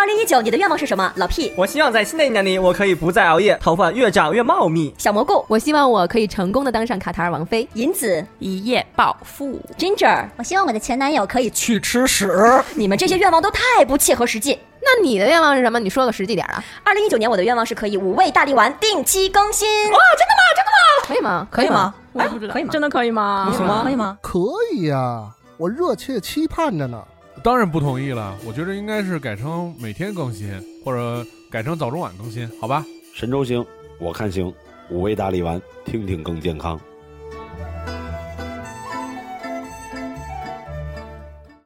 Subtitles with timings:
[0.00, 1.12] 二零一九，你的愿望是什么？
[1.16, 4.94] 老屁我希望在新的一年里，我可以不再熬夜，头发越长越茂密。
[4.96, 7.68] 小蘑菇，我希望我可以成功的当上卡塔尔王妃。
[7.74, 9.60] 银子，一夜暴富。
[9.76, 12.32] Ginger，我希望我的前男友可以去吃屎。
[12.74, 14.58] 你们这些愿望都太不切合实际。
[14.80, 15.78] 那你的愿望是什么？
[15.78, 16.64] 你说个实际点啊！
[16.82, 19.68] 二零一九年我的愿望是可以五味大力丸定期更新。
[19.68, 20.42] 哇，真的吗？
[20.56, 21.06] 真的吗？
[21.06, 21.46] 可以吗？
[21.50, 21.94] 可以吗？
[22.14, 22.70] 我也不知道，可以吗？
[22.72, 23.52] 真的可以吗？
[23.54, 23.82] 行吗？
[23.84, 24.16] 可以吗？
[24.22, 24.40] 可
[24.72, 25.28] 以呀，
[25.58, 27.04] 我热切期盼着呢。
[27.42, 30.52] 当然不同意了，我觉得应该是改成每天更新，
[30.84, 32.84] 或者改成早中晚更新，好吧？
[33.14, 33.64] 神州行，
[33.98, 34.52] 我看行，
[34.90, 36.78] 五味大力丸，听听更健康。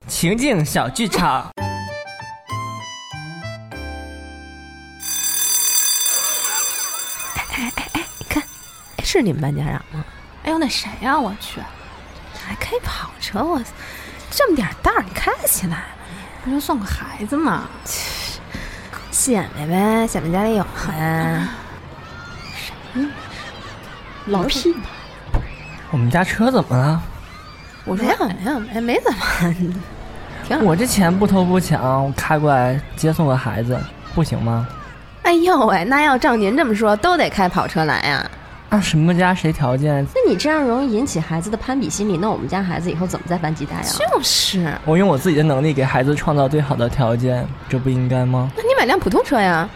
[0.06, 1.51] 情境小剧场。
[7.37, 8.43] 哎哎哎哎，你看，
[9.02, 10.04] 是你们班家长吗？
[10.45, 11.18] 哎呦，那谁呀？
[11.18, 11.60] 我去，
[12.32, 13.60] 还开跑车，我
[14.34, 15.84] 这么点道儿你开得起来？
[16.45, 17.65] 不就送个孩子吗？
[19.10, 21.49] 显摆呗，显摆家里有呗。
[24.27, 24.74] 老 P，
[25.90, 27.01] 我们家车怎么了？
[27.85, 29.21] 我说没有没有没没怎么，
[30.46, 30.65] 挺好。
[30.65, 33.79] 我这钱不偷不抢，开过来接送个孩子，
[34.15, 34.66] 不行吗？
[35.23, 38.16] 哎呦喂，那要照您这么说，都得开跑车来呀。
[38.16, 38.30] 啊，
[38.80, 40.04] 什么家谁条件？
[40.15, 43.82] 那你这样容易引起孩子的攀比心理，那我们家孩子以后怎么在班级待啊？
[43.84, 48.51] 就是，我用我自己的能力给孩子创造最好的条件，这不应该吗？
[48.56, 49.68] 那你买辆普通车呀。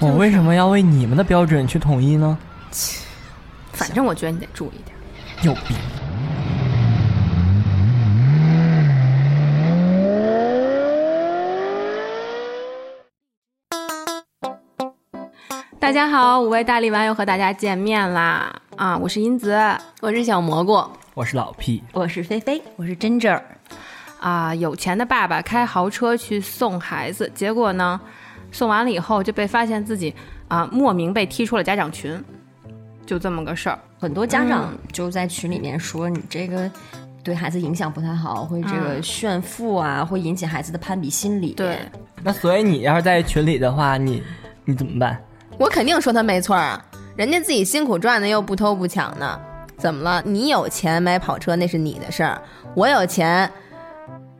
[0.00, 2.36] 我为什么要为你们的标准去统一呢？
[2.70, 3.06] 切
[3.72, 4.96] 反正我觉得你得注意点。
[5.42, 5.76] 有病！
[15.82, 18.54] 大家好，五位大力丸又和大家见面啦！
[18.76, 19.60] 啊，我是英子，
[20.00, 20.80] 我是小蘑菇，
[21.12, 23.42] 我是老 P，我是菲菲，我是 Ginger。
[24.20, 28.00] 啊，有钱的爸爸开豪车去送孩子，结果呢，
[28.52, 30.14] 送完了以后就被发现自己
[30.46, 32.16] 啊莫名被踢出了家长群，
[33.04, 33.76] 就这么个事儿。
[33.98, 36.70] 很多家长就在群里面说你这个
[37.24, 41.54] 对孩子影响不太好，会这个炫富啊，会引起孩子的攀比心理。
[41.54, 41.76] 对，
[42.22, 44.22] 那所以你要是在群里的话，你
[44.64, 45.20] 你怎么办？
[45.58, 46.82] 我肯定说他没错啊，
[47.16, 49.40] 人家自己辛苦赚的又不偷不抢的，
[49.76, 50.22] 怎么了？
[50.24, 52.40] 你有钱买跑车那是你的事儿，
[52.74, 53.50] 我有钱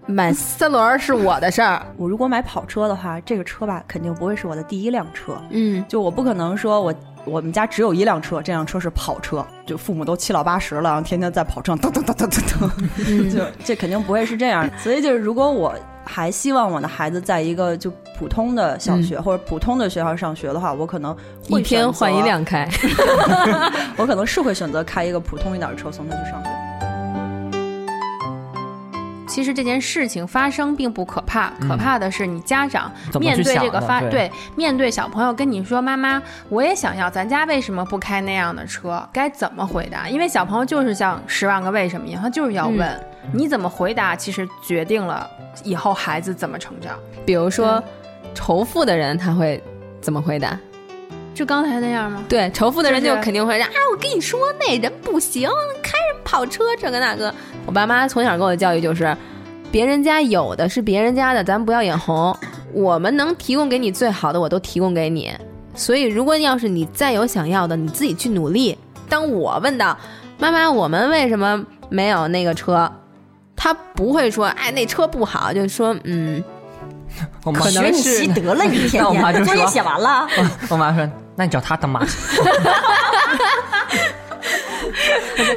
[0.07, 1.81] 买三轮儿是我的事儿。
[1.97, 5.41] 我如果买跑车的话，这个车吧肯定不会是我的第一辆车。
[5.51, 14.69] 嗯，就我不可能说我我们家只有一辆车，这辆车是跑车，就父母都七老八十了，然后天天在跑车上噔噔噔噔噔噔，就这肯定不会是这样。
[14.77, 15.73] 所以就是如果我
[16.05, 21.17] 还希望我的孩子在一个就普通的小学、或者普通的学校上学的话，我可能
[21.49, 22.69] 会一天换一，辆开。
[23.97, 26.51] 我可能是会选择开一个普通一点的车送他去上学。
[29.33, 40.07] 其实这件事情发生并不可怕，可怕的是你家长面对这个发对面对小朋友跟你说：“妈妈，我也想要，咱家为什么不开那样的车？”该怎么回答？
[40.07, 42.87] 因为小朋友就是像《十万个为什么》一样，他就是要问、
[43.33, 45.27] 你怎么回答，其实决定了
[45.65, 46.99] 以后孩子怎么成长。
[47.25, 47.83] 比如说，
[48.35, 49.63] 仇富的人他会
[50.03, 50.59] 怎么回答？
[51.35, 52.25] 就刚才那样吗？
[52.29, 55.49] 对，仇富的人就就是肯定会说啊，我跟你说那人不行，
[55.83, 57.35] 开什么跑车这个那个。
[57.67, 59.17] 我爸妈从小给我的教育就是，
[59.71, 62.37] 别人家有的是别人家的，咱不要眼红。
[62.73, 65.33] 我们能提供给你最好的，我都提供给你。
[65.75, 68.77] 所以，如果要是你再有想要的，你自己去努力。
[69.09, 69.97] 当我问到
[70.39, 72.91] 妈妈，我们为什么没有那个车？
[73.57, 76.43] 他不会说，哎，那车不好，就说，嗯，
[77.45, 80.27] 我妈学你习得了，你一 天天作业写完了。
[80.69, 82.13] 我妈说：“那你找他当妈去。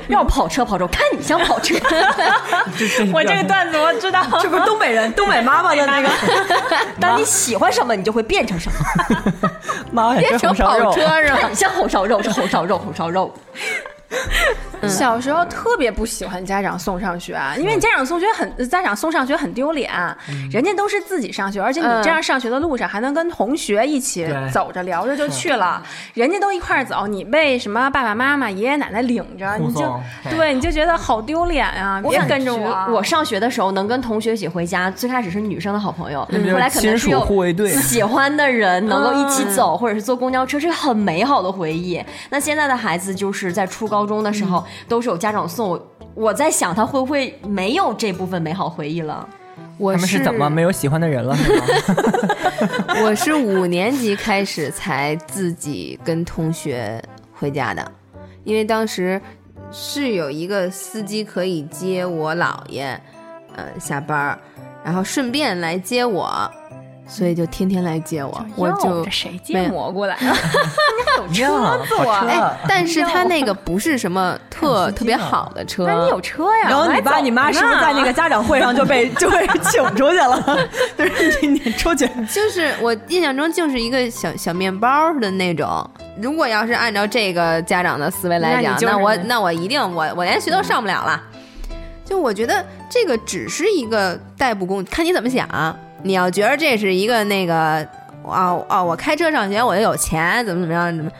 [0.08, 1.76] 要跑车跑车，看你像跑车。
[3.14, 6.10] 我这个段子我知道，这不是东北人，东北妈妈的那个。
[7.00, 8.78] 当你喜欢什么，你就会变成什么。
[9.92, 10.54] 妈变成。
[10.56, 11.48] 跑车是吧？
[11.50, 13.34] 你像红烧肉，是红烧肉，红烧肉。
[14.88, 19.91] 小时候特别不喜欢家长送上学，啊因为家长送学很家长送上学很丢脸，
[20.51, 22.03] 人家都是自己上学，而且你嗯。
[22.06, 25.82] 这样上学的路上还能跟同学一起走着聊着就去了，
[26.14, 29.99] 人家都一块儿走，你被什么爸爸妈妈、爷爷奶奶领着，你就
[30.29, 31.99] 对你就觉得好丢脸啊！
[32.08, 36.53] 别跟着我，我上学的时候能跟同学一起回家，最开始是女生的好朋友，嗯。
[36.53, 37.72] 后来可能是有护卫队。
[37.72, 41.99] 喜欢的人能够一起走，或者是坐公交车，是很美好的回忆。
[42.29, 45.70] 那现在的孩子就是在初高中的时候，都是有家长送。
[45.70, 49.28] 我我在想，他会不会没有这部分美好回忆了？
[49.78, 51.36] 我他们是怎么没有喜欢的人了？
[51.36, 51.52] 是？
[53.04, 57.92] 我是五年级开始才自己跟同学回家的，
[58.46, 59.22] 因为当时
[59.72, 62.98] 是有一个司机可以接我姥爷，
[63.56, 64.40] 呃，下班儿，
[64.84, 66.50] 然后顺便来接我，
[67.07, 70.35] 所以就天天来接我，我就这谁接蘑菇来了？
[71.40, 71.49] 呀，
[71.97, 76.69] 好哎车，但是他那个不是什么特特别好的车，那你有车呀？
[76.69, 78.11] 然后你爸你妈是不是在那个？
[78.11, 80.67] 家长会上就被 就被请出去了？
[80.97, 85.90] 就是你你出去，就是我印象中就是一个小小面包似的那种。
[86.22, 91.22] 如果要是按照这个家长的思维来讲，那就是那我那我一定我我连学都上不了了。
[92.05, 95.47] 就我觉得这个只是一个代步工具，看你怎么想。
[96.05, 97.55] 你要觉得这是一个那个
[98.23, 101.11] 啊啊，我开车上学我就有钱，怎么怎么样怎么？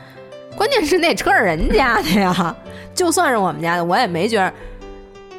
[0.56, 2.56] 关键是那车是人家的呀，
[2.94, 4.52] 就算是我们家的，我也没觉得。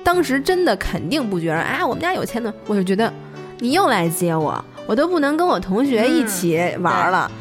[0.03, 3.11] 当时真的肯定不觉得，哎，我们家有钱的，我就觉得
[3.59, 7.31] 你又来接我，我都不能跟我同学一起玩了。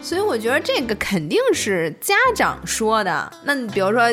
[0.00, 3.30] 所以我觉得这个肯定是家长说的。
[3.44, 4.10] 那你比如说，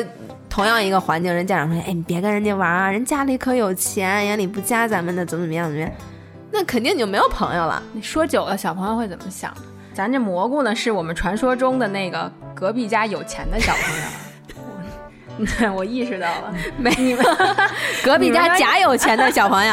[0.50, 5.90] 同样一个环境，人家长说：“哎，你别跟人家玩啊，人家里可有钱，眼里不加咱们的，怎么怎么样怎么样。”
[6.58, 7.80] 那肯定你就没有朋友了。
[7.92, 9.54] 你说久了，小朋友会怎么想？
[9.94, 15.46] 咱这蘑菇呢，是我们传说中的那个隔壁家有钱的小朋友。
[15.56, 17.24] 对， 我意识到了， 没你们
[18.02, 19.72] 隔壁家假有钱的小朋友，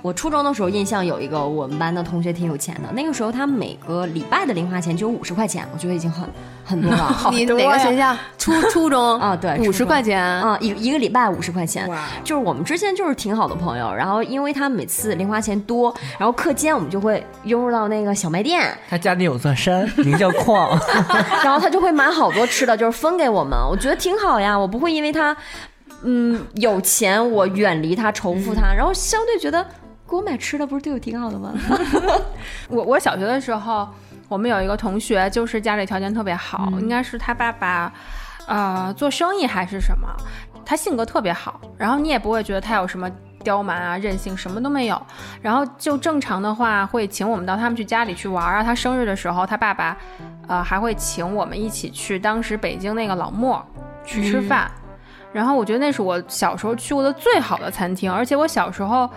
[0.00, 6.28] 我初中的时候印象有一个我们班的同学挺有钱的，那个时候他每个礼拜的零花钱就有五十块钱，我觉得已经很
[6.64, 7.30] 很多 了。
[7.30, 8.16] 你哪个学校？
[8.38, 10.22] 初初中 啊对五十块钱。
[10.22, 11.88] 啊，一一个礼拜五十块钱，
[12.24, 13.92] 就是我们之前就是挺好的朋友。
[13.94, 20.78] 然后因为他每次零花钱多，然后课间我们就会涌入到那个小卖店，他家里有座山，名叫矿。
[21.44, 23.58] 然后他就会买好多吃的，就是分给我们。
[23.70, 25.36] 我觉得挺好呀，我不会因为他
[26.02, 29.62] 嗯有钱我远离他仇富他，然后相对觉得
[30.08, 31.52] 给我买吃的不是对我挺好的吗？
[32.68, 33.88] 我我小学的时候，
[34.32, 37.92] 我们有一个同学，就是家里条件特别好，应该是他爸爸，
[38.46, 40.08] 呃，做生意还是什么，
[40.64, 43.10] 他性格特别好，然后你也不会觉得他有什么
[43.44, 45.00] 刁蛮啊、任性，什么都没有。
[45.42, 48.64] 然后就正常的话，会请我们到他们去家里去玩儿啊。
[48.64, 49.94] 他生日的时候，他爸爸，
[50.48, 53.62] 呃，还会请我们一起去当时北京那个老莫
[54.02, 54.70] 去吃饭。
[55.30, 59.10] 然后我觉得那是我小时候去过的最好的餐厅，而且我小时候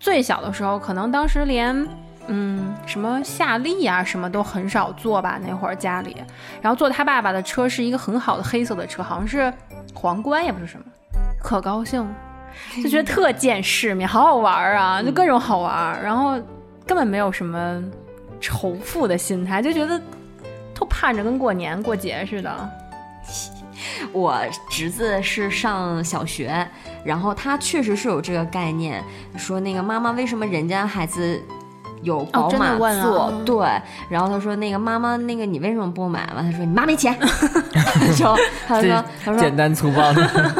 [0.00, 1.86] 最小的时候，可能当时连
[2.28, 6.16] 嗯什么夏利啊什么都很少坐吧，那会儿家里。
[6.60, 9.52] 然后坐他爸爸的车是一个很好的黑色的车，好像是
[9.94, 10.84] 皇冠也不是什么，
[11.42, 12.10] 可高兴了，
[12.82, 16.40] 就觉得 特见世面，好好玩儿啊，就各种好玩儿，然后
[16.86, 17.82] 根本没有什么
[18.40, 20.00] 仇富的心态，就觉得
[20.74, 22.70] 都盼着跟过年过节似的。
[24.12, 24.38] 我
[24.70, 26.66] 侄子是上小学，
[27.04, 29.02] 然后他确实是有这个概念，
[29.36, 31.40] 说那个妈妈为什么人家孩子
[32.06, 33.32] 有宝马真的问啊座？
[33.44, 36.26] 对，然后他说那个妈妈那个你为什么不买？
[36.34, 38.36] 完他说你妈没钱， 然后
[38.66, 40.54] 他说他说简单粗暴的，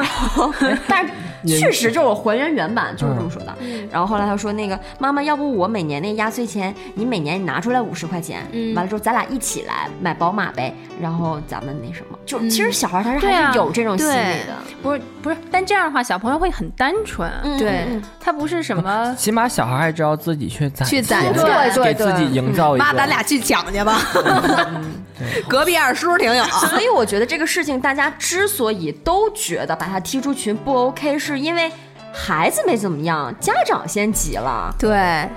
[0.89, 1.13] 但是
[1.47, 3.55] 确实就是我还原原版就是这么说的。
[3.91, 8.43] 然后后来他说那个妈妈，要不我每年那压岁钱，你每年你拿出来五十块钱，
[8.75, 14.57] 完了之后咱俩一起来买宝马呗，然后咱们那什么，就其实小孩他是还是有这种心理对的。
[14.83, 22.85] 不是不是，但这样的话，小朋友会很单纯，对嗯他不是什么起码小孩还知道自己去攒去攒钱钱对对给自己营造一个。
[22.85, 24.01] 妈，咱俩去抢去吧。
[25.49, 26.45] 隔壁二叔挺有。
[26.69, 31.71] 所以我觉得这个事情，大家之所以都觉得把他踢出群不 OK，是因为
[32.13, 34.75] 孩子没怎么样，家长先急了。
[34.79, 35.29] 对，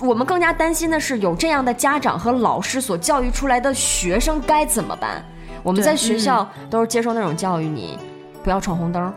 [0.00, 5.24] 我们更加担心的是，有这样的家长和老师所教育出来的学生该怎么办？
[5.62, 7.98] 我们在学校都是接受那种教育，你
[8.42, 9.12] 不要闯红灯。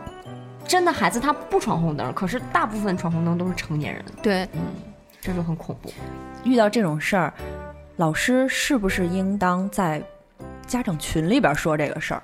[0.66, 4.60] 真的孩子他不闯红灯，可是大部分闯红灯都是成年人，对，嗯
[5.20, 5.90] 这就很恐怖。
[6.44, 7.32] 遇到这种事儿，
[7.98, 10.00] 老师是不是应当在
[10.68, 12.22] 家长群里边说这个事儿？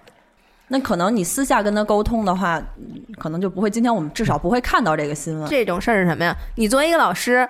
[0.69, 2.63] 那可能你私下跟他沟通的话，
[3.19, 3.69] 可能就不会。
[3.69, 5.49] 今天我们至少不会看到这个新闻。
[5.49, 6.35] 这种事儿是什么呀？
[6.57, 7.49] 你作为一个老师，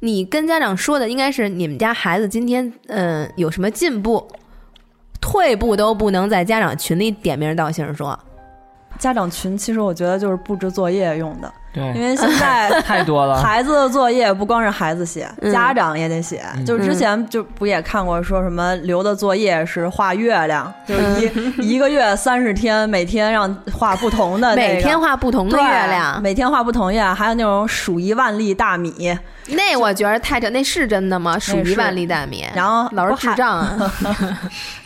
[0.00, 4.26] 你跟家长说的应该是你们家孩子今天嗯、有什么进步，
[5.20, 8.18] 退步都不能在家长群里点名道姓说。
[9.00, 11.82] 家长群其实我觉得就是布置作业用的，对。
[11.94, 13.40] 因，为现在 太多了。
[13.42, 15.50] 孩子的作业不光是孩子写，嗯。
[15.50, 16.44] 家长也得写。
[16.66, 31.38] 就是之前就不也看过说什么留的作业是画月亮，就是一一个月三十天，每天让画不同的那个每天画不同的月亮，每天画不同月亮，还有那种数一万粒大米，那我觉得太真，那是真的吗？
[31.38, 33.92] 数一万粒大米，然后老不还是智障啊！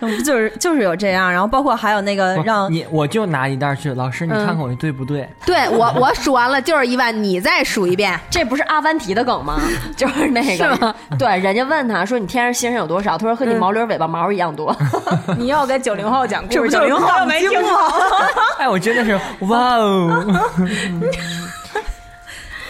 [0.00, 5.28] 不 就是就是有这样，然后包括还有那个让你，我就拿一袋去，老师你看看我对不对？
[5.46, 8.18] 对我我数完了就是一万，你再数一遍。
[8.30, 9.60] 这不是阿凡提的梗吗？
[9.96, 13.16] 就是那个，对，人家问他说你天上星星有多少？
[13.18, 14.74] 他说和你毛驴尾巴毛一样多。
[15.38, 17.70] 你要给九零后讲故事，九零后又没听过。
[18.58, 20.24] 哎，我真的是哇哦！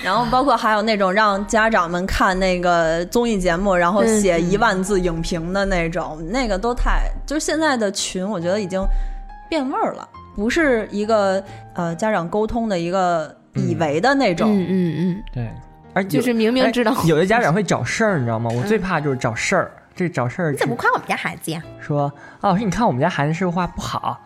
[0.05, 8.85] 然后包括还有那种让家长们看那个综艺节目，然后写一万字影评的那种，那个都太就是现在的群，我觉得已经
[9.49, 10.07] 变味儿了，
[10.37, 11.43] 不是一个
[11.73, 14.49] 呃家长沟通的一个以为的那种。
[14.53, 15.51] 嗯嗯嗯，对，
[15.95, 18.51] 而有就是明明知道哎有的家长会找事儿，你知道吗？
[18.55, 19.73] 我最怕就是找事儿。
[19.97, 21.63] 这找事儿你怎么不夸我们家孩子呀？
[21.81, 22.51] 说啊？
[22.51, 24.21] 老师，你看我们家孩子是不是画不好？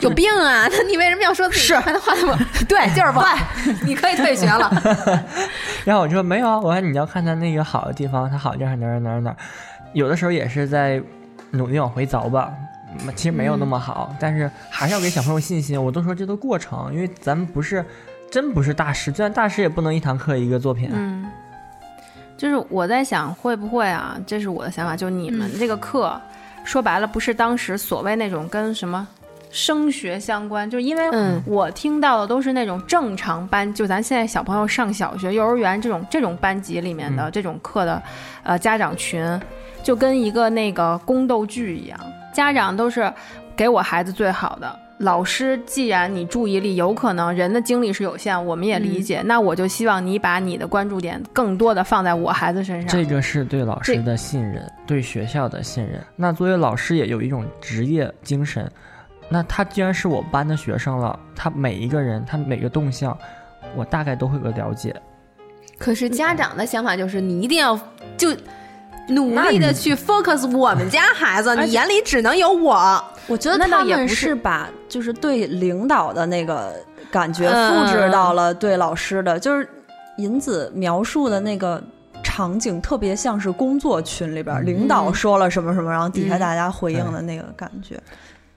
[0.00, 0.68] 有病啊！
[0.70, 2.64] 那你为什么要说自己是孩子画的不？
[2.66, 3.36] 对，就是不好。
[3.84, 4.70] 你可以退学了。
[5.84, 9.36] 然后我就说没有啊，我说你要看他那个好的地方，他好的地方哪儿哪儿哪儿，
[9.94, 11.02] 有的时候也是在
[11.50, 12.52] 努力往回凿吧。
[12.52, 15.82] 嗯其实没有那么好，但是还是要给小朋友信心。
[15.82, 17.84] 我都说这都过程，因为咱们不是
[18.30, 20.88] 真不是大师，就算大师也不能一堂课一个作品。
[20.92, 21.30] 嗯，
[22.38, 26.18] 就是我在想会不会啊，这是我的想法，就你们这个课、
[26.64, 29.06] 说白了不是当时所谓那种跟什么。
[29.50, 38.02] 升学相关，就因为嗯我听到的都是那种正常班，就咱现在小朋友上小学、幼儿园这种这种班级里面的、嗯这种课的，
[38.42, 39.40] 呃，家长群，
[39.82, 41.98] 就跟一个那个宫斗剧一样，
[42.32, 43.12] 家长都是
[43.56, 44.78] 给我孩子最好的。
[44.98, 52.88] 老师，既然你注意力有可能人的精力是有限，我们也理解，那我就希望你把你的关注点更多的放在我孩子身上。
[52.88, 56.04] 这个是对老师的信任，对学校的信任。
[56.16, 58.68] 那作为老师也有一种职业精神。
[59.28, 63.16] 那他既然是我班的学生了，他每一个人，他每个动向，
[63.76, 64.94] 我大概都会有个了解。
[65.78, 67.78] 可是家长的想法就是，你一定要
[68.16, 68.34] 就
[69.08, 73.04] 努力的去 focus 我们家孩子， 你眼里只能有我。
[73.26, 76.74] 我觉得他们是是把就是对领导的那个
[77.10, 79.68] 感觉嗯复制到了对老师的，就是
[80.16, 81.82] 银子描述的那个。
[82.24, 88.00] 场景特别像是工作群里边儿，领导说了什么什么，然后底下大家回应的那个感觉。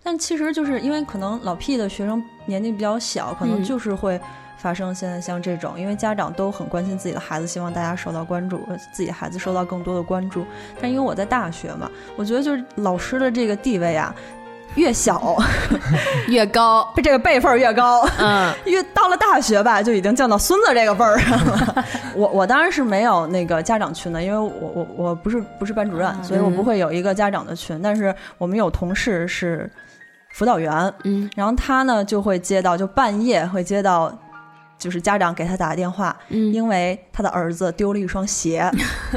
[0.04, 4.20] 但其实就是因为可能老 P 的学生年纪比较小，可能嗯就是会
[4.58, 10.46] 发生现在像这种，因为家长都很关心自己的孩子，希望大家受到关注，呃自己的孩子受到更多的关注。
[10.82, 14.14] 但因为我在大学嘛，我觉得就是老师的这个地位啊，
[14.76, 15.38] 越小
[16.28, 18.08] 越高，这个辈分儿越高。
[18.18, 21.86] 嗯， 越到了大学吧，就已经降到孙子这个辈儿上了。
[22.16, 27.80] 我我当然是没有那个家长群的，因为我我我不是不是班主任，所以我不会有一个家长的群。
[27.82, 29.70] 但是我们有同事是
[30.34, 34.12] 辅导员，嗯，然后他呢就会接到，就半夜会接到。
[34.78, 36.52] 就是家长给他打电话，嗯。
[36.52, 38.68] 因为他的儿子丢了一双鞋，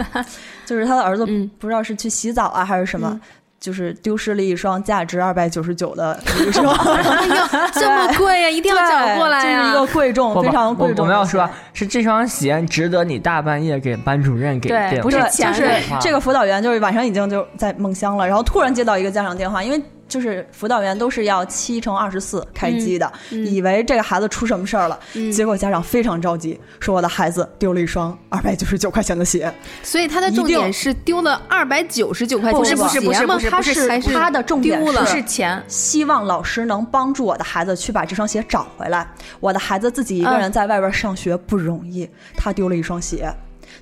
[0.66, 1.50] 就是他的儿子嗯。
[1.58, 3.18] 不知道是去洗澡啊还是什么，
[3.58, 9.72] 就是丢失了一双价值二百九十九的一双， 哎呦，这么贵呀， 一定要找过来这是一。
[9.72, 11.06] 个贵重非常贵重。
[11.06, 24.98] 我们要说是这双鞋值得你大半夜给班主任给对电话，不是钱就是这个辅导员，就是晚上已经就在梦乡了，然后突然接到一个家长电话，因为就是辅导员都是要七乘二十四开机的，以为这个孩子出什么事儿了，
[25.32, 33.38] 结果家长非常着急，说我的孩子丢了一双二百九十九块钱的鞋，所以他的重点是丢了二百九十九块钱的不是不是鞋吗？
[33.50, 39.06] 他是他的重点是钱，希望老师能帮助我的孩子去把这双鞋找回来。
[39.40, 43.32] 我的孩子自己一个人在外边上学不容易，他丢了一双鞋，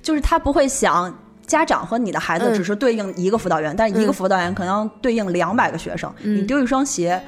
[0.01, 1.13] 就是他不会想。
[1.53, 6.11] 家长和你的孩子嗯只是对应一个辅导员，但是一个辅导员可能对应两百个学生。
[6.23, 7.21] 嗯你丢一双鞋，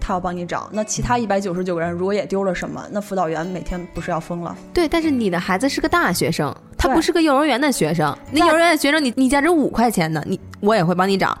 [0.00, 0.68] 他要帮你找。
[0.72, 4.56] 那其他一百九十九个人如果也丢了什么，那辅导员每天不是要疯了？
[4.72, 8.16] 对，但是你的孩子是个大学生，他不是个幼儿园的学生。
[8.30, 11.36] 那幼儿园的学生你，你价值五块钱呢，你我也会帮你找。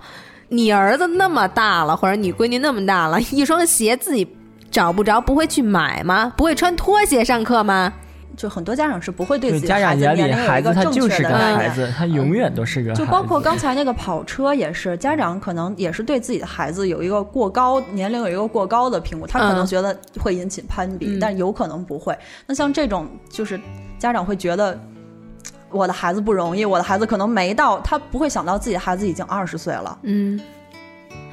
[0.48, 4.26] 你儿子那么大了，或者你闺女那么大了，一双鞋自己
[4.72, 6.32] 找不着，不会去买吗？
[6.36, 7.92] 不会穿拖鞋上课吗？
[8.38, 11.58] 就很多家长是不会对自己的孩子家长眼里，年龄有孩子他一个正就是个确的概念。
[11.58, 13.04] 孩子，他永远都是个孩子。
[13.04, 22.16] 就包括刚才那个跑车也是，家长可能也是对自己的孩子有一个过高年龄有一个过高的评估，他可能嗯觉得会引起攀比，嗯但有可能不会。
[22.46, 23.60] 那像这种就是
[23.98, 24.78] 家长会觉得。
[25.70, 29.98] 我的孩子不容易，我的孩子可能没到，他不会想到自己的孩子已经二十岁了。
[30.04, 30.40] 嗯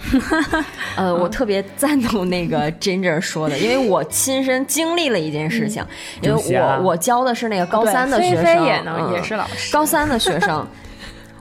[0.95, 5.85] 呃，我特别赞同那个 Ginger 说的，因为我亲身经历了一件事情，
[6.21, 9.13] 因为我我教的是那个高三的学生，菲菲也能、嗯。
[9.13, 10.65] 也是老师，高三的学生。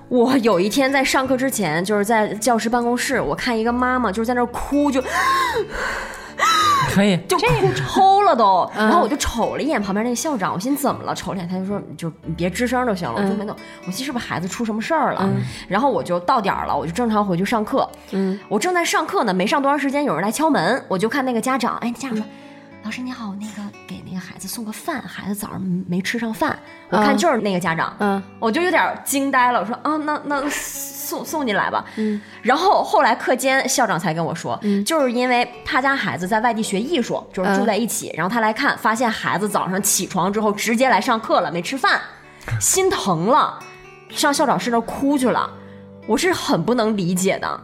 [0.08, 5.02] 我有一天在上课之前，就是在教室办公室，我看一个妈妈就是在那哭，就
[6.94, 8.70] 可以，就哭抽了都。
[8.76, 11.14] 然后我就瞅了一眼旁边那个校长，我心怎么了？
[11.14, 13.20] 瞅了一眼，他就说就你别吱声就行了。
[13.20, 15.28] 我就没有，我心是不是孩子出什么事儿了？
[15.66, 17.88] 然后我就到点儿了，我就正常回去上课。
[18.12, 22.24] 嗯，我正在上课呢，没上多长时间，有人来敲门，我就看那个家长，哎，家长说。
[22.84, 26.54] 老师你好，那个给那个孩子送个饭，孩子早上没吃上饭。
[26.90, 29.60] 我看嗯就是那个家长，嗯，我就有点惊呆了。
[29.60, 30.46] 我说啊，那那
[31.04, 31.84] 送送进来吧。
[31.96, 42.00] 嗯，然后后来课间校长才跟我说，就是因为他家孩子在外地学艺术，就是住在一起，然后他来看，发现孩子早上起床之后直接来上课了，没吃饭，
[42.58, 43.58] 心疼了，
[44.08, 45.50] 上校长室那哭去了。
[46.06, 47.60] 我是很不能理解的。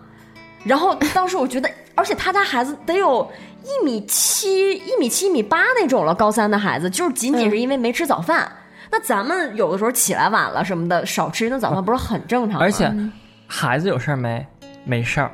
[0.65, 3.31] 然后当时我觉得， 而且他家孩子得有
[3.65, 8.51] 一米七、一米七、一米八那种了，高三的孩子，就是仅仅是因为没吃早饭。
[8.93, 12.61] 那咱们有的时候起来晚了什么的，少吃一顿早饭不是很正常吗？
[12.61, 12.93] 而且
[13.53, 14.47] 孩子有事儿没？
[14.85, 15.31] 没事儿，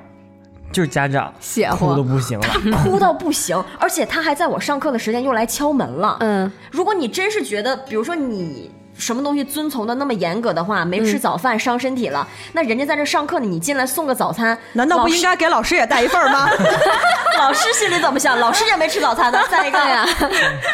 [0.72, 2.46] 就是家长血哭的，不行了。
[2.82, 6.16] 哭到不行，而且他还在我上课的时间又来敲门了。
[6.20, 16.48] 嗯，如果你真是觉得，比如说你什么东西遵从的那么严格的话，没吃早饭伤身体了，那人家在这上课呢，你进来送个早餐，难道不应该给老师也带一份吗？
[17.38, 18.40] 老师心里怎么想？
[18.40, 19.38] 老师也没吃早餐呢。
[19.50, 20.06] 再一个呀，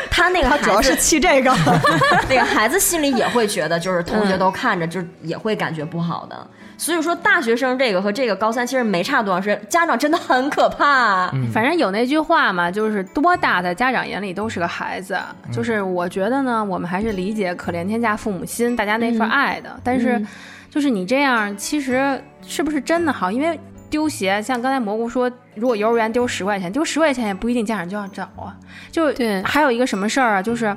[0.09, 1.53] 他那个他主要是气这个。
[2.29, 6.47] 那个孩子心里也会觉得，就是同学都看着，就也会感觉不好的。
[6.83, 11.31] 所以说，大学生这个和这个高三其实没差多长时间，家长真的很可怕。
[11.53, 15.17] 反正有那句话嘛，就是多大的家长眼里都是个孩子。
[15.53, 19.79] 就是我觉得呢，我们还是理解可怜天下父母心，大家那份爱的。
[19.85, 20.21] 但是，
[20.69, 23.31] 就是你这样，其实是不是真的好？
[23.31, 23.57] 因为
[23.89, 28.59] 丢鞋，像刚才蘑菇说，如果幼儿园丢十块钱，丢十块钱也不一定家长就要找啊。
[28.91, 30.77] 就对还有一个什么事儿啊，就是。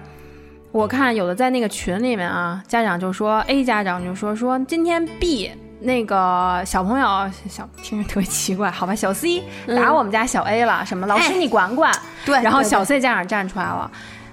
[0.72, 5.50] 我看有的在那个群里面啊，家长就说 A 家长就说说今天 B
[5.86, 7.08] 那个小朋友
[7.48, 11.94] 小听着特别奇怪，好吧，小 C 打我们家小 A 了，什么老师你管管，
[12.26, 13.90] 对对然后小 C 家长站出来了。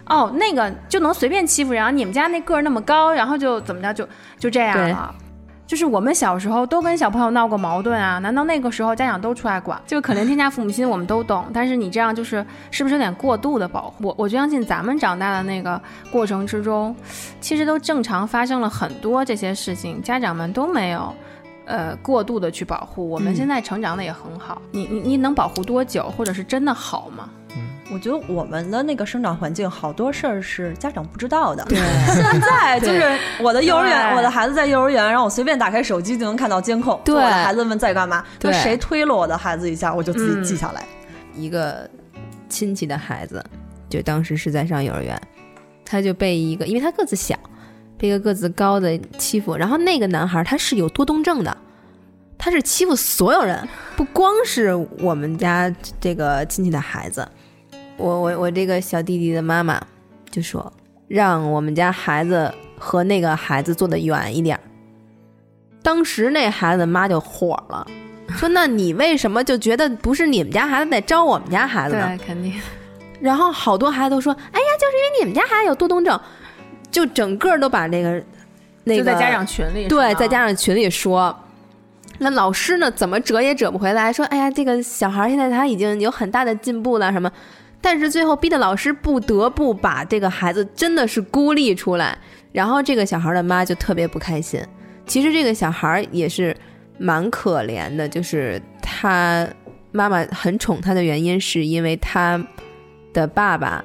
[0.07, 5.15] 哦，那个就能随便欺负人，然后你们家那个儿那么高，然后就怎么着就就这样了。
[5.65, 9.81] 就是我们小时候都跟小朋友闹过矛盾啊，难道那个时候家长都出来管？
[9.87, 11.47] 这个可怜天下父母心，我们都懂。
[11.55, 14.09] 但是你这样就是是不是有点过度的保护？
[14.09, 15.81] 我我就相信咱们长大的那个
[16.11, 16.95] 过程之中，
[17.41, 21.15] 其实都正常发生了很多这些事情，家长们都没有。
[21.73, 24.61] 呃，过度的去保护，我们现在成长的也很好。
[24.73, 27.31] 你你你能保护多久，或者是真的好吗？
[27.91, 31.65] 我觉得我们的那个生长环境，好多事儿是家长不知道的。
[31.65, 31.79] 对，
[32.13, 37.01] 现在就是我的幼儿园，我的孩子在幼儿园，然后我随便打开手机就能看到监控。
[37.07, 38.23] 对我的孩子们在干嘛？
[38.43, 40.85] 那对谁推了我的孩子一下，我就自嗯己记下来。
[41.35, 41.89] 一个
[42.51, 43.43] 亲戚的孩子，
[43.89, 45.19] 就当时是在上幼儿园，
[45.85, 47.35] 他就被一个，因为他个子小，
[47.97, 49.55] 被一个个子高的欺负。
[49.55, 51.55] 然后那个男孩他是有多动症的，
[52.45, 57.25] 他是欺负所有人，不光是我们家这个亲戚的孩子。
[57.97, 59.81] 我我我这个小弟弟的妈妈
[60.29, 60.73] 就说，
[61.07, 64.61] 让我们家孩子和那个孩子坐得远一点儿。
[65.85, 67.87] 当时那孩子的妈就火了。
[68.31, 72.09] 说那你为什么就觉得不是你们家孩子在招我们家孩子呢？
[72.09, 72.61] 对，肯定。
[73.21, 76.21] 然后好多孩子都说，哎呀，就是因为你们家孩子有多动症，
[76.91, 78.21] 就整个都把那个
[78.83, 81.39] 那个就在家长群里，对，在家长群里说。
[82.23, 87.31] 那老师呢，怎么折也折不回来，说，哎呀，这个小孩现在他已经有很大的进步了，什么？
[87.81, 92.17] 但是最后逼得老师不得不把这个孩子真的是孤立出来，
[92.53, 94.61] 然后这个小孩的妈就特别不开心。
[95.05, 96.57] 其实这个小孩也是
[96.97, 99.47] 蛮可怜的，就是他
[99.91, 102.41] 妈妈很宠他的原因，是因为他
[103.13, 103.85] 的爸爸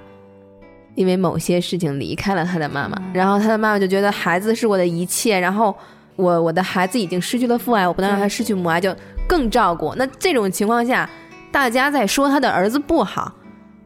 [0.94, 5.76] 因为某些事情离开了他的妈妈，然后他的妈妈就觉得孩子是我的一切，然后
[6.18, 8.94] 我我的孩子已经失去了父爱，我不能让他失去母爱，就
[9.26, 9.96] 更照顾。
[9.96, 11.10] 那这种情况下，
[11.52, 13.34] 大家在说他的儿子不好，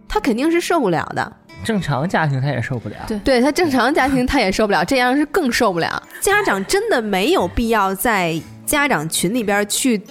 [0.07, 1.31] 他肯定是受不了的。
[1.63, 2.95] 正常家庭他也受不了。
[3.07, 6.01] 对对他正常家庭他也受不了，这样是更受不了。
[6.19, 10.01] 家长真的没有必要在家长群里边去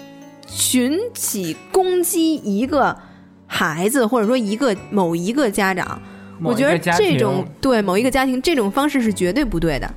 [0.46, 2.96] 群起攻击一个
[3.46, 6.00] 孩子，或者说一个某一个家长。
[6.42, 9.92] 我觉得这种对某一个家庭这种方式是绝对不对的。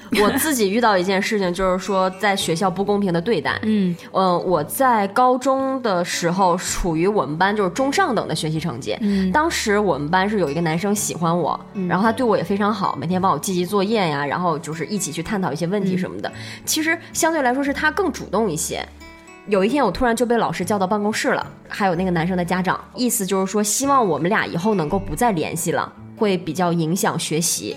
[0.22, 3.58] 我自己遇到一件事情，就是说在学校不公平的对待。
[3.62, 8.96] 嗯嗯，我在高中的时候处于我们班就是中上等的学习成绩。
[9.00, 16.30] 嗯当时我们班是有一个男生喜欢我，然后他对我也非常好，每天帮我记记作业呀，然后就是一起去探讨一些问题什么的。
[16.64, 18.86] 其实相对来说是他更主动一些。
[19.48, 27.76] 有一天我突然就被老师叫到办公室了，还有那个男生的家长，意思就是说希望我们俩以后能够不再联系了，会比较影响学习。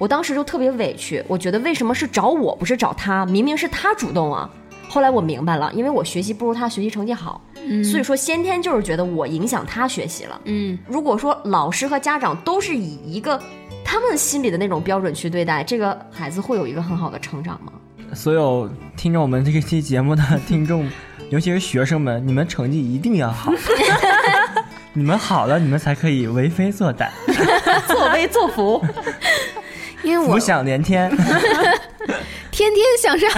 [0.00, 3.26] 我当时就特别委屈，我觉得为什么是找我不是找他？
[3.26, 4.48] 明明是他主动啊。
[4.88, 7.38] 后来我明白了，因为我学习不如他学习成绩好，
[7.84, 10.40] 所以说先天就是觉得我影响他学习了。
[10.46, 13.38] 嗯，如果说老师和家长都是以一个
[13.84, 17.72] 他们心里的那种标准去对待，这个孩子会有一个很好的成长吗？
[18.14, 20.88] 所有听着我们这个期节目的听众，
[21.28, 23.52] 尤其是学生们，你们成绩一定要好。
[24.94, 27.10] 你们好了，你们才可以为非作歹，
[27.86, 28.82] 作威作福。
[30.02, 31.10] 因为我浮想联天。
[32.50, 33.30] 天天向上。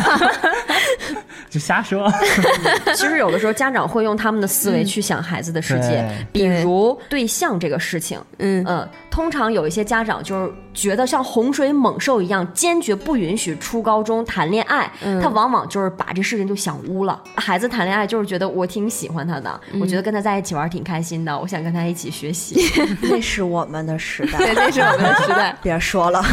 [1.51, 2.11] 就瞎说。
[2.97, 8.19] 其实有的时候家长会用他们的思维去想孩子的世界，比如对象这个事情。
[8.39, 14.91] 嗯嗯，通常有一些家长就是觉得像洪水猛兽一样，坚决不允许初高中谈恋爱。
[15.21, 17.23] 他往往就是把这事情就想污了。
[17.35, 22.59] 孩子谈恋爱就是觉得我挺喜欢他的，我觉得跟他在一起玩挺开心的，我想跟他一起学习。
[23.03, 25.55] 那是我们的时代，对，那是我们的时代。
[25.63, 26.25] 别说了，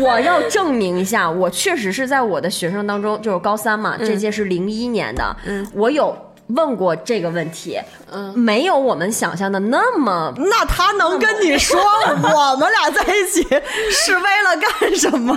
[0.00, 6.16] 我要证明一下，我确实是在我的学生当中，就是高三嘛，这届是零一年的，嗯我有
[6.48, 7.80] 问过这个问题，
[8.12, 11.80] 嗯，没有我们想象的那么那他能跟你说
[12.10, 13.42] 我们俩在一起
[13.90, 15.36] 是为了干什么？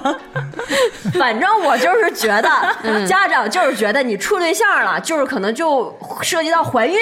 [1.17, 6.97] 反正我就是觉得，家长就是觉得你处对象了，就是可能就涉及到怀孕。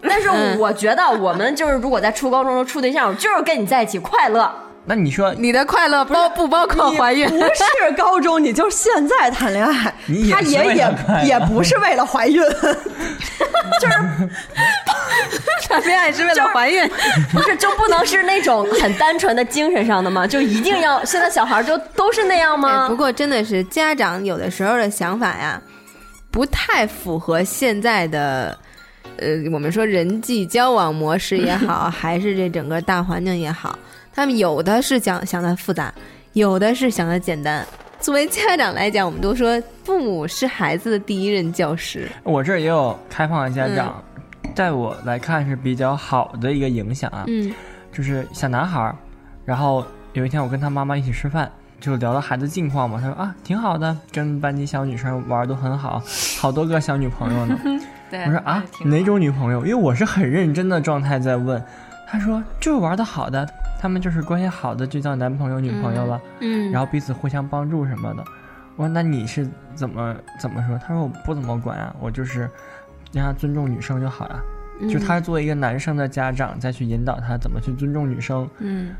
[0.00, 4.48] 但是我觉得我们就是如果在初高中时候处对象，我就是跟你在一起快乐。
[4.88, 7.28] 那你说你的快乐包不包括怀孕？
[7.28, 10.94] 不是高中，你就现在谈恋爱，你也他也也
[11.26, 12.40] 也不是为了怀孕，
[13.78, 14.28] 就是
[15.68, 16.90] 谈恋爱是为了怀孕？
[17.30, 20.26] 不是就不能是那种很单纯的精神上的吗？
[20.26, 22.96] 就一定要 现在小孩就都是那样哎，吗不？
[22.96, 25.60] 过真的是家长有的时候的想法呀，
[26.30, 28.56] 不太符合现在的，
[29.18, 33.78] 呃，我们说人际交往模式也好，还是这整个大环境也好，
[34.18, 35.94] 他们有的是讲想的复杂，
[36.32, 37.64] 有的是想的简单。
[38.00, 42.08] 作为家长来讲，我们都说父母是孩子的第一任教师。
[42.24, 44.02] 我这儿也有开放的家长，
[44.56, 47.54] 在我来看是比较好的一个影响啊，嗯
[47.92, 48.96] 就是小男孩儿。
[49.44, 56.02] 然后有一天我跟他妈妈一起吃饭，就聊到孩子近况嘛，他说啊挺好的，跟班级小女生玩儿都很好，
[56.40, 57.56] 好多个小女朋友呢。
[58.10, 59.64] 对我说啊哪种女朋友？
[59.64, 61.62] 因为我是很认真的状态在问。
[62.10, 63.46] 他说就是玩的好的，
[63.78, 66.20] 他们就是关系好的就叫男朋友女朋友了。
[66.40, 68.24] 嗯，然后彼此互相帮助什么的。
[68.76, 70.78] 我说那你是怎么怎么说？
[70.78, 72.48] 他说我不怎么管啊，我就是
[73.12, 74.40] 让他尊重女生就好呀、
[74.80, 78.48] 嗯就他作为一个男生的家长，再去引导他怎么去尊重女生。
[78.58, 78.94] 嗯，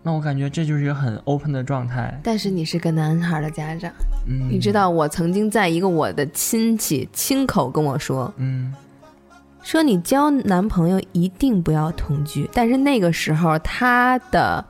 [0.00, 2.16] 那我感觉这就是一个很 open 的状态。
[2.22, 3.90] 但是你是个男孩的家长，
[4.28, 4.72] 嗯，你知？
[4.72, 8.72] 道我曾经在一个我的亲戚亲口跟我说，嗯
[9.64, 14.64] 说你交男朋友一定不要同居，但是那个时候他的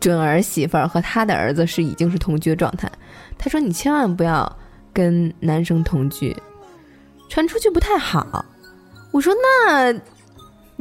[0.00, 2.90] 准儿媳妇儿和他的儿子是已经是同居的状态。
[3.38, 4.50] 他说你千万不要
[4.92, 6.36] 跟男生同居，
[7.30, 8.44] 传出去不太好。
[9.12, 9.92] 我说那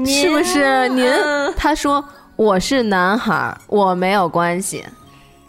[0.04, 1.10] 是不是您？
[1.56, 2.04] 他说
[2.36, 4.84] 我是男孩儿，我没有关系。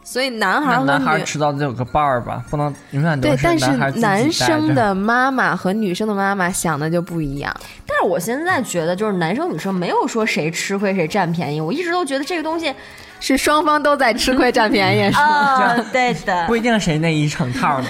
[0.06, 7.52] 所以男孩儿和那男孩女迟早得有个伴儿吧，不能永远都对，但是男孩自己男带着生的妈妈和女生的妈妈想的就不一样。
[7.84, 12.72] 但是我现在觉得，就是男生女生没有说谁吃亏谁占便宜，我一直都觉得这个东西
[13.18, 15.24] 是双方都在吃亏占便宜，是吧？
[15.24, 16.54] 啊，对的不。
[16.56, 17.86] 一定谁那一成套的。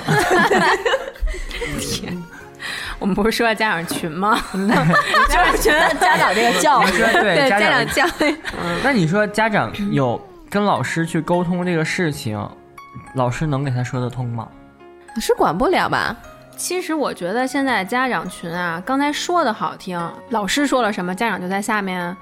[2.99, 4.41] 我们不是说家长群吗？
[4.55, 8.35] 就是觉得家长这个教育，对对，家家长长教育，
[8.83, 10.19] 那你说家长有
[10.57, 12.43] 跟老师去沟通这个事情，
[13.13, 14.49] 老师能给他说得通吗？
[15.15, 16.17] 老师管不了吧？
[16.57, 22.17] 其实我觉得现在家长群啊，刚才说的好听，老师说了什么，家长就在下面，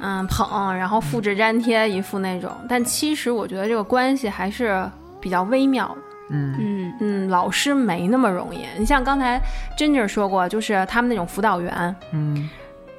[0.00, 2.50] 嗯捧，然后复制粘贴一副那种。
[2.68, 4.86] 但其实我觉得这个关系还是
[5.18, 6.02] 比较微妙的。
[6.28, 8.66] 嗯嗯嗯，老师没那么容易。
[8.78, 9.40] 你像刚才
[9.78, 12.50] 珍妮儿说过，就是他们那种辅导员，嗯，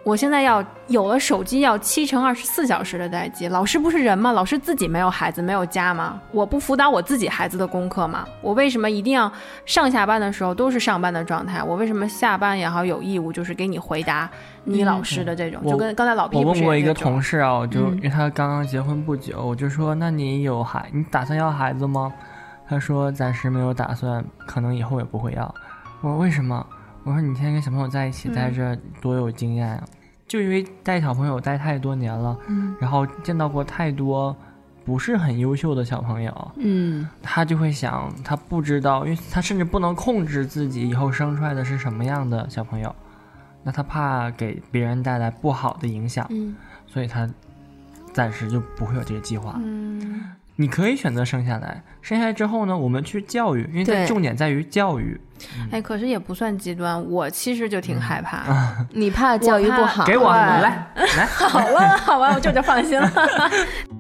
[0.04, 4.32] 我现在要有了手机要七乘二十四小时的待机，老师不是人吗？
[4.32, 6.20] 老师自己没有孩子没有家吗？
[6.32, 8.26] 我不辅导我自己孩子的功课吗？
[8.42, 9.32] 我为什么一定要
[9.66, 11.62] 上下班的时候都是上班的状态？
[11.62, 14.28] 我为什么下班也好有义务就是给你回答
[14.64, 15.62] 你老师的这种？
[15.64, 22.12] 我就跟刚才老我问过一个同事啊，我就嗯因为他刚刚结婚不久，我就说那你有孩，你打算要孩子吗？
[22.68, 25.54] 他说暂时没有打算，可能以后也不会要。
[26.02, 26.66] 我说为什么？
[27.04, 29.84] 我说你天天跟小朋友在一起待着多有经验啊、
[30.28, 32.76] 就因为带小朋友待太多年了，嗯。
[32.80, 34.36] 然后见到过太多
[34.86, 37.08] 不是很优秀的小朋友，嗯。
[37.22, 42.96] 他就会想，他不知道，因为他甚至不能控制自己以后生出来的是什么样的小朋友，
[43.64, 46.56] 那他怕给别人带来不好的影响，嗯。
[46.86, 47.30] 所以他
[48.14, 49.56] 暂时就不会有这个计划。
[49.64, 50.24] 嗯，
[50.60, 55.18] 你可以选择生下来，生下来之后呢，我们去教育，因为它重点在于教育。
[55.72, 58.44] 哎，可是也不算极端，我其实就挺害怕。
[58.92, 60.04] 你怕教育不好？
[60.04, 63.10] 给我对来来， 好了好了，我这就放心了。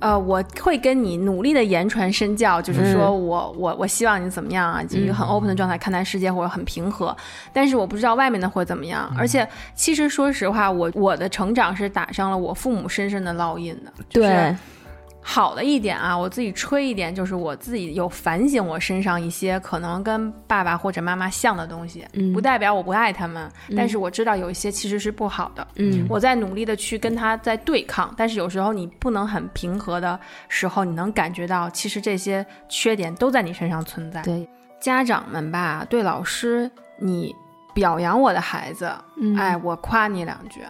[0.00, 7.16] 呃，我会跟你努力的言传身教，就是说我、我我希望你怎么样啊，就一个很 open 的状态看待世界，或者很平和。
[7.52, 9.12] 但是我不知道外面的会怎么样。
[9.18, 13.92] 而且其实说实话，我我的成长是打上了我父母深深的烙印的。
[14.08, 14.56] 就是对，
[15.30, 25.68] 好的一点啊，我自己吹一点，就是我自己有反省我身上一些可能跟爸爸或者妈妈像的东西，嗯不代表我不爱他们，但是我知道有一些其实是不好的。
[25.74, 34.22] 嗯我在努力的去跟他在对抗，但是有时候你不能很平和的时候，你能感觉到其实这些缺点都在你身上存在。
[34.22, 34.48] 对，
[34.80, 37.36] 家长们吧，对老师，你
[37.74, 40.62] 表扬我的孩子，嗯哎，我夸你两句。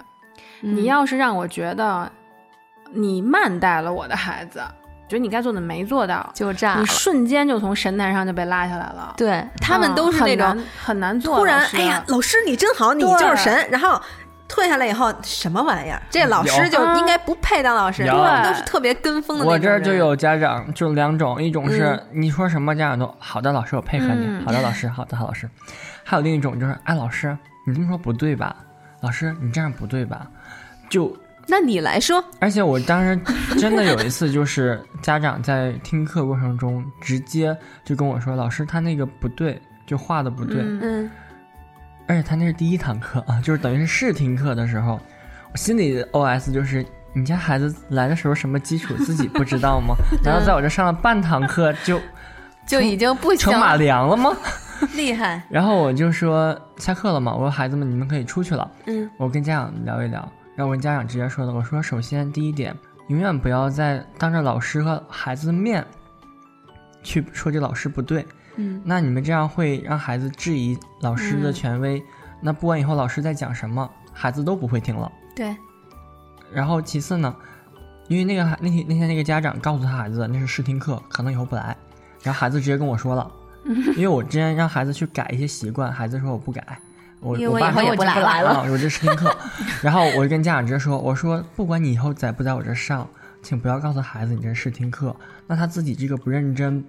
[0.61, 2.11] 你要是让我觉得
[2.93, 4.61] 你慢待了我的孩子，
[5.09, 6.87] 觉得你该做的没做到，你就炸了。
[6.87, 9.15] 瞬间就从神坛上就被拉下来了。
[9.17, 11.39] 对他们都是那种啊很难很难做。
[11.39, 13.69] 突然哎呀，老师你真好，你就是神。
[13.71, 14.01] 然后
[14.49, 16.03] 退下来以后，什么玩意儿？
[16.11, 25.49] 这老师就应该不配当老师，有他们都是特别跟风的那种我这儿就有家长，就两种，一种是嗯你说什么家长都好的，老师我配合你，嗯好的老师，好的好老师，
[26.03, 28.57] 还有另一种就是哎老师你这么说不对吧？
[29.01, 30.27] 老师你这样不对吧？
[30.89, 31.15] 就
[31.49, 33.19] 那你来说，而且我当时
[33.59, 41.11] 真的有一次，就是家长在听课过程中直接就跟我说，老师他那个不对，就画的不对，嗯嗯
[42.07, 45.01] 而且他那是第一堂课啊，就是等于是试听课的时候，
[45.53, 46.85] 我心里的 OS 就是。
[47.15, 49.95] 你家孩子来的时候什么基础自己不知道吗？
[50.23, 51.99] 难道在我这上了半堂课就
[52.67, 54.37] 就已经不行成马良了吗？
[54.95, 55.43] 厉害。
[55.49, 58.71] 然后我就说下课了嘛，我说孩子们你们可以出去了。
[58.87, 65.87] 嗯，我跟家长聊一聊，然后我跟家长直接说的，我说首先第一点，永远不要在当着老师和孩子的面
[67.01, 68.27] 去说这老师不对。
[68.57, 72.03] 嗯，那你们这样会让孩子质疑老师的嗯权威，
[72.43, 75.09] 那不管以后老师在讲什么，孩子都不会听了。
[75.37, 75.57] 对，
[76.53, 77.33] 然后其次呢，
[78.09, 81.77] 因为那个孩那天那天那个家长告诉他孩子那是试听课，可能以后不来，
[82.25, 83.31] 然后孩子直接跟我说了，
[83.95, 86.81] 因为我之前让孩子去改一些习惯，孩子说我不改，
[87.21, 89.35] 我因为我爸说以后也不来来了啊，我这试听课，
[89.83, 93.09] 然后我就跟家长直接说，我说不管你以后在不在我这上，
[93.43, 95.15] 请不要告诉孩子你这是试听课，
[95.47, 96.85] 那他自己这个不认真。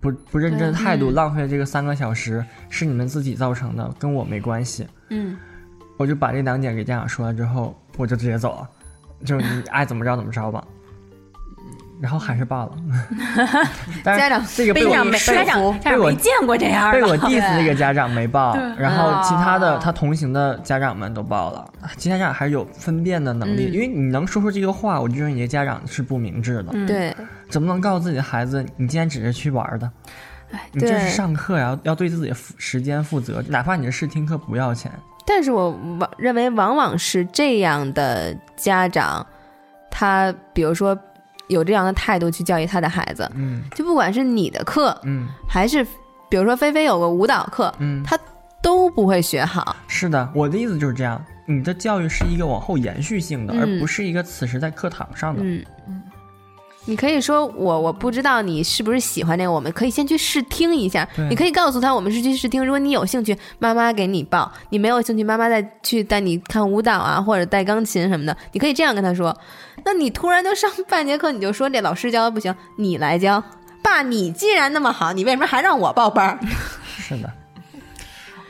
[0.00, 4.86] 不不认真的态度，浪费这个三个小时，是你们自己造成的，跟我没关系。
[5.08, 5.34] 嗯，
[5.96, 8.68] 我就把这两点给家长说了之后，我就直接走了，
[9.24, 10.62] 就你爱怎么着怎么着吧。
[12.00, 12.72] 然后还是报了，
[14.04, 23.72] 但是家长这个被我被家长没家长家被我长没见过这样的，被我 diss 那个家长没报，然后其他的哦他同行的家长们都报了，其他家长还是有分辨的能力，嗯。
[23.72, 27.14] 因为你能说出这个话，我就认为你的家长是不明智的，嗯，对，
[27.48, 29.90] 怎么能告诉自己的孩子你今天只是去玩的？
[30.52, 34.92] 哎你这是上课呀，要对自己时间负责，哪怕你是试听课不要钱。
[35.26, 39.26] 但是我往认为往往是这样的家长，
[39.90, 40.96] 他比如说
[41.48, 45.84] 有这样的态度去教育他的孩子，嗯就不管是你的课，嗯还是
[46.28, 48.18] 比如说菲菲有个舞蹈课，嗯，他
[48.62, 49.76] 都不会学好。
[49.86, 51.22] 是的，我的意思就是这样。
[51.46, 55.42] 你的教育是一个往后延续性的，嗯而不是一个此时在课堂上的。
[55.42, 56.02] 嗯，
[56.86, 61.08] 你可以说我我不知道你是不是喜欢这个，我们可以先去试听一下。
[61.30, 68.36] 你可以告诉他我们是去试听，如果你有兴趣，妈妈给你报；你没有兴趣，妈妈再去带你看舞蹈啊，或者带钢琴什么的。
[68.52, 69.34] 你可以这样跟他说。
[69.84, 73.42] 那你突然就上半节课你就说这老师教的不行，你来教。
[73.82, 76.38] 爸，你既然那么好，你为什么还让我报班儿？
[76.84, 77.30] 是的，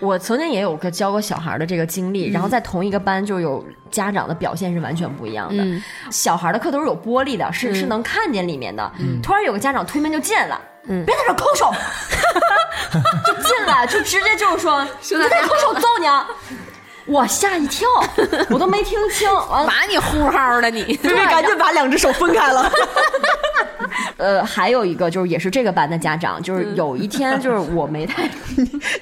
[0.01, 5.63] 我曾经也有个教过小孩的这个经历，然后在同一个班就有家长的表现是完全不一样的。
[5.65, 8.91] 嗯小孩的课都是有玻璃的，是、嗯是能看见里面的。
[9.23, 11.73] 突然有个家长推门就进了，嗯别在这儿抠手，
[13.25, 16.27] 就进来就直接就是说，你在这儿抠手揍你啊！
[17.07, 17.87] 我吓一跳，
[18.51, 19.33] 我都没听清。
[19.33, 20.83] 完，把你呼号了你。
[20.97, 22.71] 菲菲赶紧把两只手分开了。
[24.17, 28.29] 呃，还有一个就是也是这个班的家长，就是有一天就是 我没太，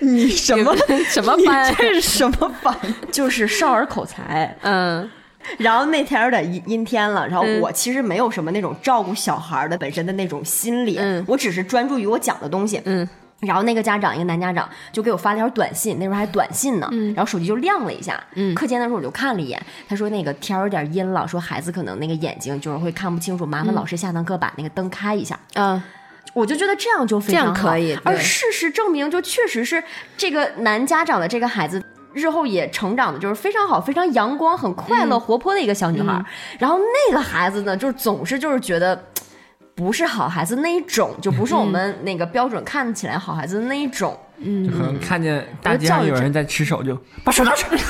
[0.01, 0.75] 你什么
[1.09, 2.75] 什么班这是什么班？
[3.13, 4.57] 就是少儿口才。
[4.63, 5.09] 嗯
[5.59, 12.81] 然后那天有点阴阴天了，然后嗯我其实没有什么那种照顾小孩的本身的那种心理，嗯我只是专注于我讲的东西。
[12.85, 13.09] 嗯
[13.43, 18.23] 然后那个家长，一个男家长，就给我发了条短信，那时候还短信呢，嗯然后手机就亮了一下。
[18.35, 25.39] 嗯课间的时候我就看了一眼，他说那个天有点阴了，说孩子可能那个眼睛就是会看不清楚，麻烦老师下堂课把那个灯开一下。
[25.55, 25.83] 嗯，
[26.35, 29.83] 我就觉得这样就非常好这样可以而事实证明，就确实是
[30.17, 31.83] 这个男家长的这个孩子。
[32.15, 36.23] 日后也成长的就是非常好、非常阳光、很快乐、活泼的一个小女孩。
[36.59, 39.03] 然后那个孩子呢，就是总是就是觉得
[39.75, 44.19] 不是好孩子那一种，就不是我们那个标准看起来好孩子的那一种。
[44.45, 47.81] 嗯就可能看见大街上有人在吃手就， 把手拿出来，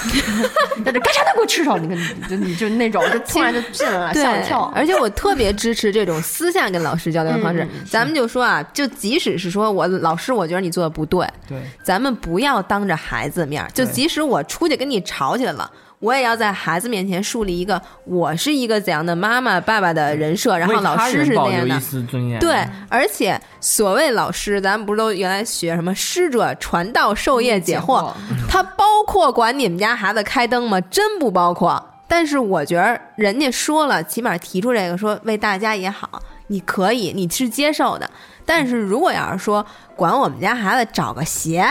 [0.85, 1.31] 在这干啥呢？
[1.35, 1.79] 给我吃手！
[1.79, 4.71] 你看，就你就那种，就突然就进来了，吓我一跳，。
[4.75, 7.63] 而且我特别支持这种私下跟老师交流的方式。
[7.63, 15.71] 嗯咱们就说啊，就即使是说我老师，我觉得你做的不对，对，咱们不要当着孩子面儿，就即使我出去跟你吵起来了。
[16.03, 21.79] 我也要在孩子面前树立一个我是一个怎样的妈妈、爸爸的人设，然后老师是那样的。
[21.79, 22.41] 丝尊严。
[22.41, 28.13] 对，而且所谓老师，咱们不是都原来学什么师者传道授业解惑，
[28.49, 30.81] 他包括管你们家孩子开灯吗？
[30.81, 31.81] 真不包括。
[32.09, 38.11] 但是我觉得人家说了，起码提出这个说为大家也好，你可以，你是接受的。
[38.45, 41.65] 但是如果要是说管我们家孩子找个鞋，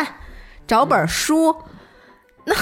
[0.65, 1.53] 找本书，
[2.45, 2.55] 那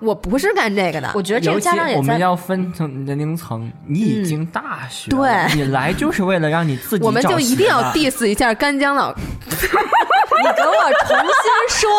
[0.00, 1.10] 我不是干这个的。
[1.14, 11.90] 我觉得这个家长也在我们要分层年龄层，你已经大学了，对你来就是为了让你自己我们就一定要 diss 一下干姜老你给我重新说，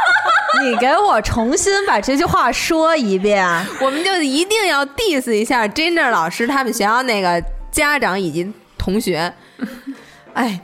[0.64, 3.46] 你给我重新把这句话说一遍。
[3.80, 9.32] 我们就一定要 diss 一下 Jinder 老师他们学校那个家长以及同学。
[10.32, 10.58] 哎，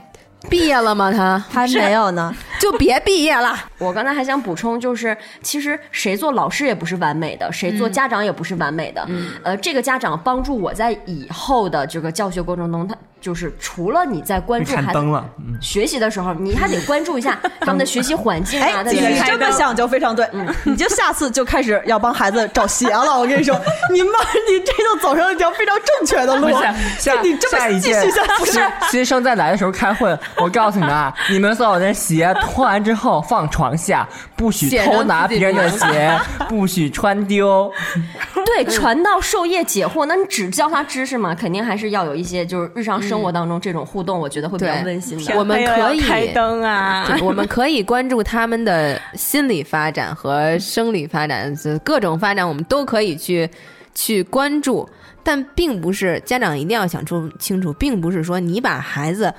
[0.49, 1.11] 毕业了吗？
[1.11, 3.57] 他还没有呢， 就别毕业了。
[3.77, 9.05] 我刚才还想补充，就是其实谁做老师也不是完美的，谁做家长也不是完美的。
[9.43, 15.23] 呃，这个家长帮助我在以后的这个教学过程中，他就是除了你在关注孩子
[15.61, 20.27] 学习的时候，你还得关注一下 他们的学习环境啊，哎，你他的这么想就非常对，
[20.63, 23.19] 你就下次就开始要帮孩子找鞋了。
[23.19, 23.59] 我跟你说，
[23.91, 24.09] 你妈，
[24.47, 26.49] 你这就走上了一条非常正确的路。
[26.59, 28.59] 下下你这么继下一届续下去，不是
[28.91, 34.07] 新生在来的时候开会，我告诉你们啊，你们所有的鞋脱完之后放床下，
[34.39, 37.69] 不许偷拿别人的鞋，不许穿丢。
[38.45, 45.37] 对传道授业解惑，那你只教他知识嘛，肯定还是要有一些就是日常生活当中这种互动，我觉得会比较温馨的。
[45.37, 47.05] 我们可以开灯啊！
[47.11, 53.49] 对我们可以关注他们的心理发展和生理发展，各种发展，我们都可以去
[53.93, 54.89] 去关注。
[55.21, 59.31] 但并不是家长一定要想出清楚，并不是说你把孩子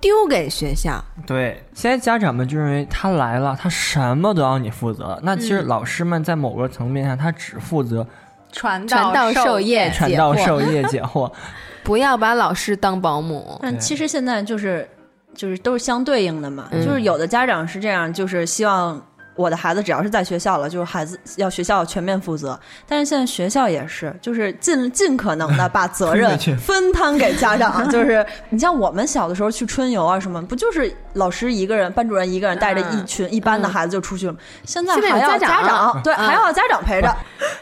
[0.00, 5.18] 丢给学校，对，现在家长们就认为他来了，他什么都要你负责。
[5.22, 8.06] 那其实老师们在某个层面上，他只负责
[8.50, 11.30] 传传道授业传解惑，道授业解惑。
[11.84, 13.58] 不要把老师当保姆。
[13.62, 14.88] 但其实现在就是
[15.34, 19.00] 就是都是相对应的嘛，嗯就是有的家长是这样，就是希望。
[19.40, 22.58] 我的孩子只要是在学校了，就是孩子要学校全面负责。
[22.86, 27.88] 但是现在学校也是，就是尽尽可能的把责任 分摊给家长。
[27.88, 34.38] 就是你像我们小的时候去春游啊什么，不就是老师一个人、班主任一个人带着一群一班的孩子就出去了吗？
[34.64, 37.10] 现在还要家长长，对，嗯还要家长陪着。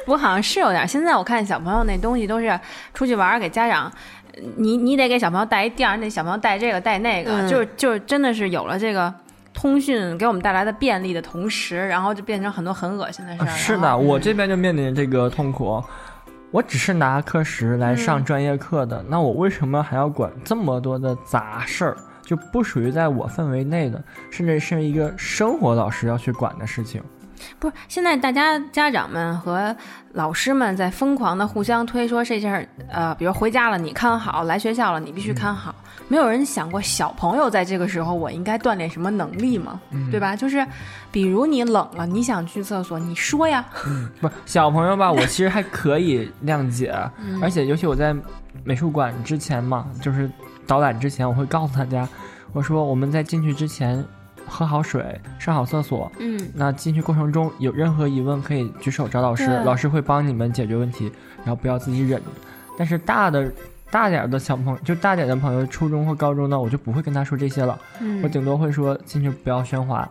[0.05, 0.87] 不过好像是有点。
[0.89, 2.59] 现在我看小朋友那东西都是
[2.93, 3.93] 出去玩儿给家长，
[4.57, 9.13] 你你得给小朋友带一垫儿，那小朋友带这个带那个，嗯就是就是真的是有了这个
[9.61, 13.47] 通讯给我们带来的便利的同时，然后就变成很多很恶心的事儿。
[13.49, 15.83] 是的，我这边就面临这个痛苦。
[16.53, 21.97] 我只是拿课时来上专业课的，那我为什么还要管这么多的杂事儿？
[22.23, 27.03] 就不属于在我范围内的，甚至是一个生活老师要去管的事情。
[27.59, 29.75] 不是现在大家家长们和
[30.13, 35.75] 老师们在疯狂的互相推说这件事儿，呃，比如回家了你看好，来学校了你必须看好。
[36.09, 39.79] 没有人想过小朋友在这个时候我应该锻炼什么能力吗？
[40.11, 40.35] 对吧？
[40.35, 40.67] 就是
[41.13, 43.65] 比如你冷了，你想去厕所，你说呀。
[44.21, 46.95] 不，小朋友吧，我其实还可以谅解，
[47.43, 48.17] 而且尤其我在
[48.65, 50.31] 美术馆之前嘛，就是
[50.67, 52.09] 导览之前，我会告诉大家，
[52.53, 54.03] 我说我们在进去之前
[54.49, 56.11] 喝好水，上好厕所。
[56.19, 61.13] 嗯，那进去过程中有任何疑问可以举手找老师，老师会帮你们解决问题，
[61.45, 62.21] 然后不要自己忍。
[62.77, 63.53] 但是大的
[63.91, 70.09] 大点儿的小朋友，就大点的朋友，初中或高中呢，我就不会跟他说这些了，嗯我顶多会说进去不要喧哗，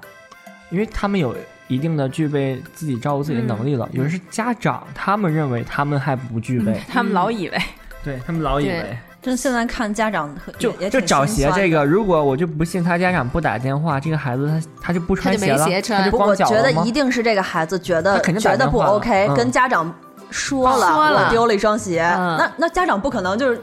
[0.69, 1.35] 因为他们有
[1.67, 3.89] 一定的具备自己照顾自己的能力了。
[3.91, 7.57] 有的是家长，他们认为他们还不具备，他们老以为，
[8.03, 8.97] 对他们老以为。
[9.27, 19.35] 真现在看家长和就就找鞋这个，如果我就不信他家长不打电话，这个孩子他他就不穿他就没了，鞋穿不，他就光我觉得一定是这个孩子觉得他肯定觉得不 OK，、嗯。
[19.35, 19.93] 跟家长
[20.31, 21.25] 说了，说了。
[21.25, 22.37] 我丢了一双鞋，嗯。
[22.37, 23.59] 那那家长不可能就是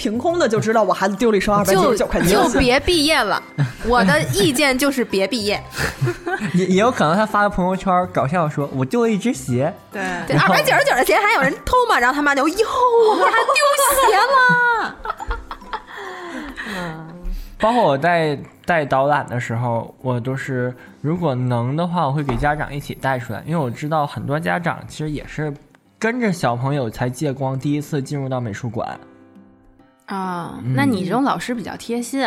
[0.00, 2.54] 凭空的就知道我孩子丢了一双二百九就十九块钱的鞋。
[2.54, 3.42] 就别毕业了。
[3.86, 5.62] 我的意见就是别毕业。
[6.56, 10.02] 也也有可能他发个朋友圈搞笑说，我丢了一只鞋，对，
[10.38, 11.98] 二百九十九的鞋还有人偷吗？
[12.00, 12.66] 然后他妈就哟，
[13.10, 13.62] 我们家丢
[14.08, 14.96] 鞋了。
[17.58, 18.34] 包括我带
[18.64, 25.52] 带导览的时候，我都是如果能的话，我会给家长一起带出来，因为我知道很多家长其实也是
[25.98, 28.98] 跟着小朋友才借光第一次进入到美术馆。
[30.10, 32.26] 啊，那你这种老师比较贴心。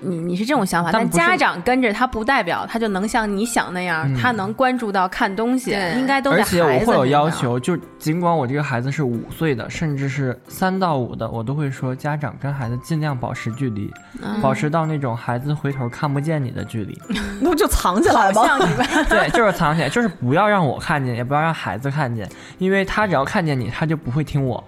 [0.00, 7.06] 你你是这种想法，但但家长跟着他不代表他就能像你想那样，嗯他能关注到看东西，对应该都在而且我会有。
[7.06, 13.92] 要求，就尽管我这个孩子是五岁的，甚至是三到五的，我都会说家长跟孩子尽量保持距离，
[14.22, 16.96] 嗯保持到那种孩子回头看不见你的距离。
[17.42, 18.44] 那不就藏起来吗？
[19.10, 24.62] 对，就是藏起来，就是不要让我看见，也不要让孩子看见，因为他只要看见你，他就不会听我。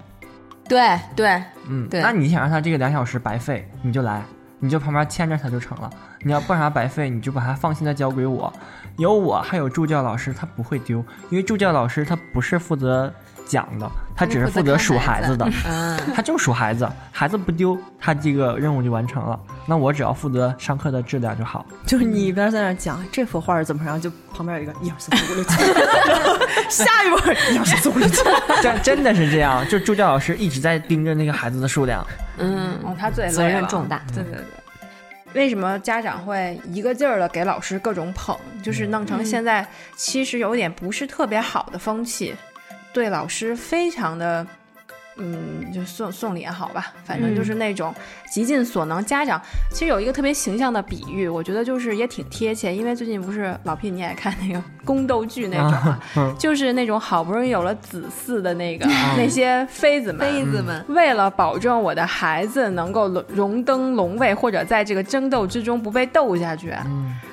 [0.70, 4.22] 对对，嗯，对那你想让他这个两小时白费，你就来，
[4.60, 5.90] 你就旁边牵着他就成了。
[6.22, 8.52] 你要不让他白费，你就把他放心的交给我，
[8.96, 13.12] 有我还有助教老师，他不会丢，因为助教老师他不是负责
[13.50, 19.38] 讲的，他只是负责数孩子的，嗯， 他就数孩子，孩子不丢，他这个任务就完成了。
[19.66, 21.66] 那我只要负责上课的质量就好。
[21.84, 25.56] 就是你一边在那讲这幅画是怎么着，就旁边有一个一二三四五六七，
[26.70, 27.16] 下一步
[27.52, 28.22] 一二三四五六七，
[28.62, 32.06] 真真的是这样，就助教老师一直在盯着那个孩子的数量。
[32.38, 34.00] 嗯，哦，他最责任重大。
[34.14, 34.44] 对对对。
[35.32, 42.34] 为什么家长会一个劲儿的给老师各种捧，就是弄成现在其实有点不是特别好的风气，
[42.92, 44.46] 对老师非常的，
[45.16, 47.94] 嗯，就送送礼也好吧，反正就是那种
[48.30, 49.04] 极尽所能。
[49.04, 49.40] 家长。
[49.70, 56.34] 其实有一个特别形象的比喻，我觉得就是也挺贴切，因为最近不是老屁你也看那个宫斗剧那种啊，嗯。
[56.38, 58.86] 就是那种好不容易有了子嗣的那个
[59.16, 66.74] 那些妃子们，妃子们，为了保证我的孩子能够荣荣登龙位，或者在这个争斗之中不被斗下去，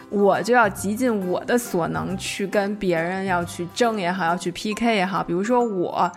[0.10, 5.24] 我就要极尽我的所能去跟别人要去争也好，要去 PK 也好。
[5.24, 6.12] 比如说我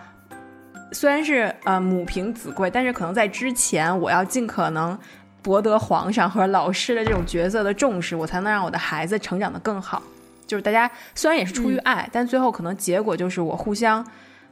[0.91, 4.97] 虽然是呃母凭子贵，但是可能在之前我要尽可能。
[5.43, 9.99] 博得皇上和老师的这种角色的重视，我才能让我的孩子成长的更好。
[10.45, 14.05] 就是大家虽然也是出于爱，但最后可能结果就是我互相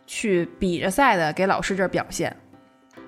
[0.07, 2.35] 去比着赛的给老师这儿表现。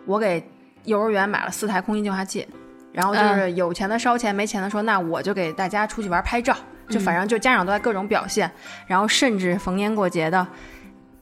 [0.06, 0.48] 我给
[0.84, 2.48] 幼儿园买了四台空气净化器，
[2.92, 6.56] 然后就是有钱的烧钱，没钱的说那我就给大家出去玩拍照，
[6.90, 8.50] 就反正就家长都在各种表现，
[8.88, 10.46] 然后甚至逢年过节的，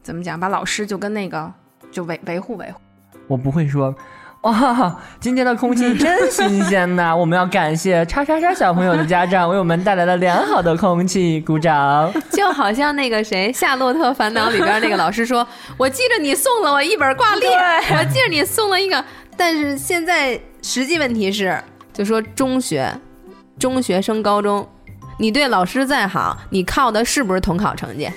[0.01, 1.51] 怎么讲，把老师就跟那个
[1.91, 2.80] 就维维护维护。
[3.28, 3.95] 我不会说。
[4.43, 7.13] 哇，今天的空气真新鲜呐！
[7.13, 12.09] 我们要感谢叉叉叉小朋友的家长为我们带来了良好的空气，鼓掌。
[12.32, 15.45] 就好像那个谁《夏洛特烦恼》里边那个老师说
[15.76, 19.03] ：“我记着你送了我一本挂历，我记着你送了一个。”
[19.36, 21.62] 但是现在实际问题是，
[21.93, 22.93] 就说中学、
[23.57, 24.68] 中学升高中，
[25.18, 28.10] 你对老师再好，你靠的是不是统考成绩？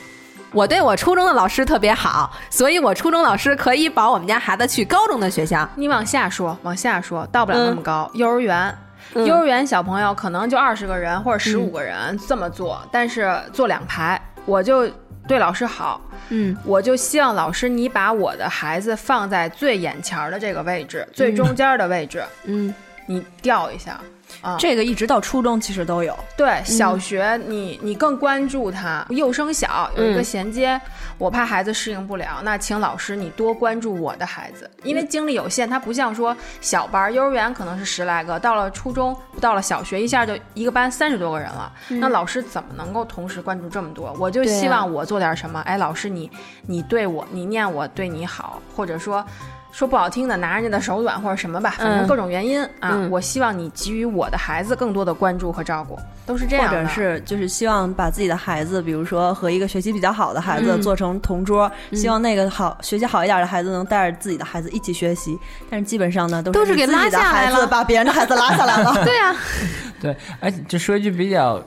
[0.52, 5.66] 我对我初中的老师特别好，所以我初中老师可以保我们家孩子去高中的学校。
[5.76, 8.10] 你往下说，往下说，到不了那么高。
[8.12, 8.76] 幼儿园，
[9.14, 14.86] 嗯幼儿园小朋友可能就二十个人或者十五个人这么做，但是坐两排，我就
[15.28, 16.00] 对老师好，
[16.30, 22.74] 嗯，我就希望老师你把我的孩子放在最眼前儿的这个位置，最中间儿的位置，嗯，
[23.06, 24.00] 你调一下。
[24.42, 26.14] 啊，这个一直到初中其实都有。
[26.36, 30.78] 对小学你你更关注他，幼升小有一个衔接，
[31.16, 44.12] 我怕孩子适应不了，那请老师你多关注我的孩子，因为精力有限，他不像说小班儿，幼儿园可能是十来个，到了初中到了小学，一下就一个班三十多个人了，那老师怎么能够同时关注这么多？
[44.18, 46.28] 我就希望我做点什么，哎，老师你
[46.66, 49.24] 你对我你念我对你好，或者说。
[49.72, 56.78] 说不好听的，拿人家的手短或者什么吧，反正嗯各种原因、啊，嗯我希望你给予我的孩子更多的关注和照顾，都是这样的。
[56.78, 65.38] 或者是就是希望把自己的孩子，比如说和一个学习比较好的孩子嗯做成同桌，希望那个好学习好一点的孩子能带着自己的孩子一起学习。
[65.70, 68.92] 但是基本上呢，都都是给你自己的拉下来孩子了把别人的孩子拉下来了。
[69.02, 69.34] 对啊，
[70.00, 71.58] 对，而且就说一句比较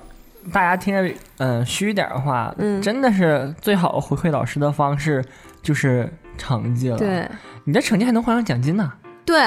[0.54, 5.26] 大家听着嗯、虚一点的话，嗯真的是最好回馈老师的方式
[5.64, 7.28] 就是成绩了。，对
[7.64, 8.92] 你的成绩还能换上奖金呢。
[9.26, 9.38] 对，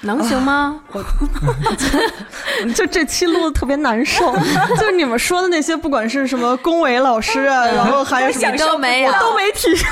[0.00, 0.80] 能行吗？
[0.92, 1.02] 我
[2.74, 4.34] 就这期录的特别难受，
[4.76, 9.90] 就是你们说的那些，不管是什么恭维老师啊，然后还有什么你都没有我都没提上。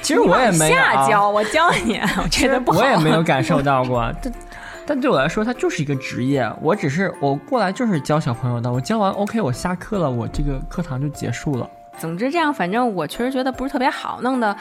[0.00, 2.80] 其实我也没有啊，下教，我教你，我这的不好。
[2.80, 4.12] 我也没有感受到过。
[4.22, 4.32] 但
[4.86, 6.46] 但对我来说，它就是一个职业。
[6.60, 11.68] 我只是我过来就是教小朋友的，我教完 OK，我下课了，我这个课堂就结束了。
[11.98, 14.56] 总之这样，反正我确实觉得不是特别好，弄得，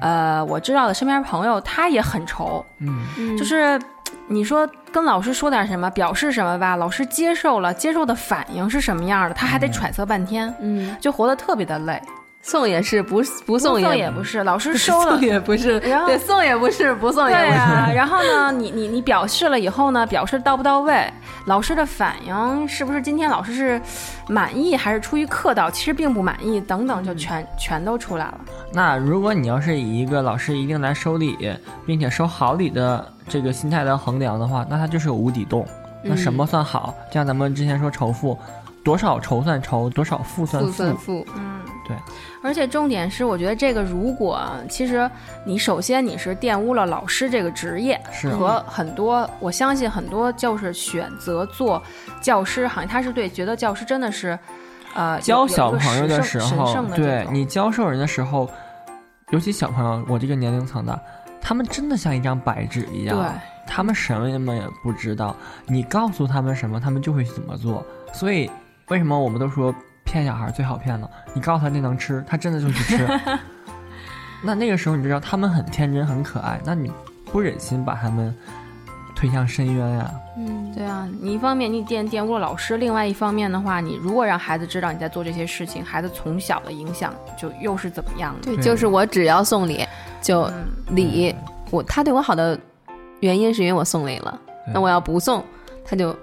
[0.00, 3.80] 呃，我知道的身边朋友他也很愁，嗯，就是
[4.26, 12.00] 你说跟老师说点什么，表示什么吧，老师接受了，接受的反应是什么样的，他还得揣测半天，嗯，就活得特别的累。
[12.40, 17.48] 送也是，不不送送也也不是，老师收了送也不是，然后对，送也不是，不送也不是。
[17.48, 21.12] 对啊，然后呢，你你你表示了以后呢，表示到不到位，
[21.44, 23.82] 老师的反应是不是今天老师是
[24.28, 28.40] 满意还是出于客套，其实并不满意，等等，就全全都出来了。
[28.72, 31.36] 那如果你要是以一个老师一定来收礼，
[31.84, 35.66] 并且收好礼的这个心态来衡量的话，那他就是有无底洞。
[36.02, 36.94] 那什么算好？
[37.08, 38.38] 就像咱们之前说仇富，
[38.84, 40.96] 多少仇算仇，多少富算富算。
[40.96, 41.57] 富，嗯，
[41.88, 41.96] 对。
[42.42, 45.10] 而且重点是，我觉得这个，如果其实
[45.44, 51.82] 你首先你是玷污了老师这个职业，是和很多，我相信很多就是选择做
[52.20, 54.38] 教师行业，他是对觉得教师真的是，
[54.94, 58.48] 呃，教小朋友的时候对你教授人的时候，
[59.30, 61.00] 尤其小朋友，我这个年龄层的，
[61.40, 63.26] 他们真的像一张白纸一样，对
[63.66, 65.34] 他们什么也不知道，
[65.66, 67.84] 你告诉他们什么，他们就会怎么做。
[68.12, 68.50] 所以
[68.88, 69.74] 为什么我们都说
[70.08, 71.10] 骗小孩最好骗了？
[71.34, 73.06] 你告诉他那能吃，他真的就去吃。
[74.42, 76.90] 那那个时候你知道他们很天真很可爱，那你
[77.30, 78.34] 不忍心把他们
[79.14, 88.54] 推向深渊呀、嗯，对啊，你一方面你玷玷污了老师，另外一方面的话，你如果让孩子知道你在做这些事情，孩子从小的影响就又是怎么样的？
[88.54, 89.84] 对，就是我只要送礼，
[90.22, 90.64] 就嗯，
[90.96, 91.34] 礼，
[91.70, 92.58] 我他对我好的
[93.20, 94.40] 原因是因为我送礼了，
[94.72, 95.44] 那我要不送，
[95.84, 96.16] 他就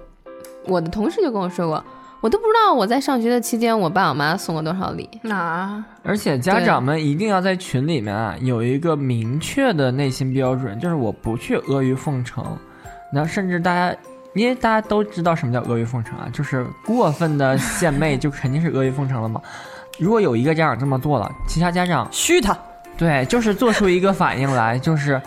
[0.64, 1.84] 我的同事就跟我说过，
[2.20, 5.08] 我都不知道我在上学的期间，我爸我妈送过多少礼。
[5.22, 12.44] 那而且家长们一定要在群里面啊有一个明确的内心标准，就是我不去阿谀奉承。
[13.12, 13.96] 那甚至大家，
[14.34, 19.40] 因为大家都知道什么叫阿谀奉承啊，就是过分的献媚，就肯定是阿谀奉承了嘛。
[20.00, 22.56] 如果有一个家长这么做了，其他家长虚他，
[22.98, 25.20] 对，就是做出一个反应来，就是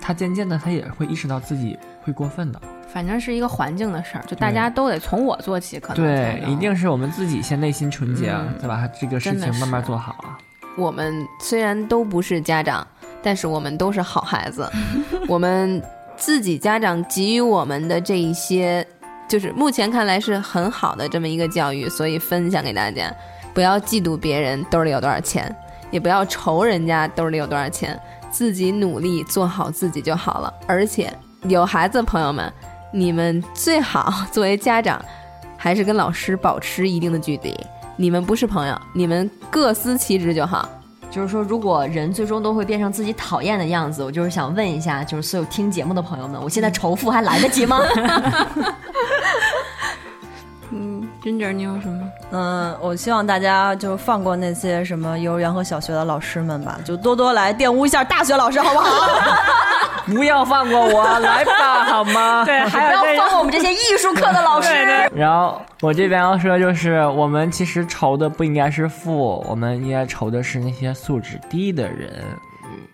[0.00, 2.60] 他渐渐的他也会意识到自己会过分的。
[2.86, 10.38] 反正是一个环境的事儿，就大家都得从我做起，可能对一定是我们自己先内心纯洁，嗯再把他这个事情慢慢做好啊。
[10.76, 12.86] 我们虽然都不是家长，
[13.22, 14.70] 但是我们都是好孩子。
[15.26, 15.82] 我们
[16.16, 18.86] 自己家长给予我们的这一些，
[19.28, 23.12] 就是目前看来是很好的这么一个教育，所以分享给大家。
[23.52, 25.54] 不要嫉妒别人兜里有多少钱，
[25.92, 27.96] 也不要愁人家兜里有多少钱，
[28.30, 30.52] 自己努力做好自己就好了。
[30.66, 31.12] 而且
[31.44, 32.52] 有孩子的朋友们，
[32.90, 35.02] 你们最好作为家长，
[35.56, 37.54] 还是跟老师保持一定的距离。
[37.96, 40.68] 你们不是朋友，你们各司其职就好。
[41.10, 47.78] 就是说，如果人最终都会变成自己讨厌的样子，我就是想问一下，就是所有听节目的朋友们，我现在仇富还来得及吗？
[50.70, 52.02] 嗯，君姐，你有什么？
[52.32, 58.88] 嗯，我希望大家就放过那些什么幼儿园和小学的老师们吧，就多多来玷污一下大学老师，好不好？
[60.12, 62.44] 不要放过我，来吧，好吗？
[62.46, 64.70] 对，还不要放过我们这些艺术课的老师。
[65.14, 72.22] 然后我这边要说，就是我们其实愁的不应该是富，我们应该愁的是那些素质低的人。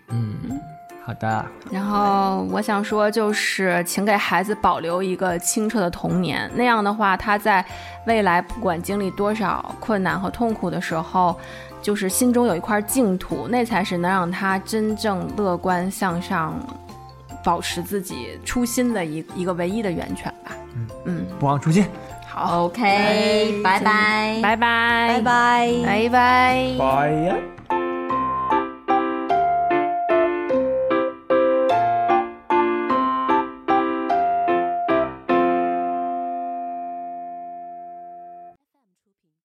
[0.09, 0.59] 嗯，
[1.05, 7.65] 好的，然后我想说，就是请给孩子保留一个清澈的童年，那样的话，他在
[8.05, 11.35] 未来不管经历多少困难和痛苦的时候，
[11.81, 16.53] 就是心中有一块净土，那才是能让他真正乐观向上，
[17.43, 20.51] 保持自己初心的一一个唯一的源泉吧。
[20.75, 21.85] 嗯嗯不忘初心。
[22.27, 25.69] 好，OK，拜拜，拜拜，拜拜。
[25.85, 26.75] 拜拜。
[26.79, 27.35] 拜呀。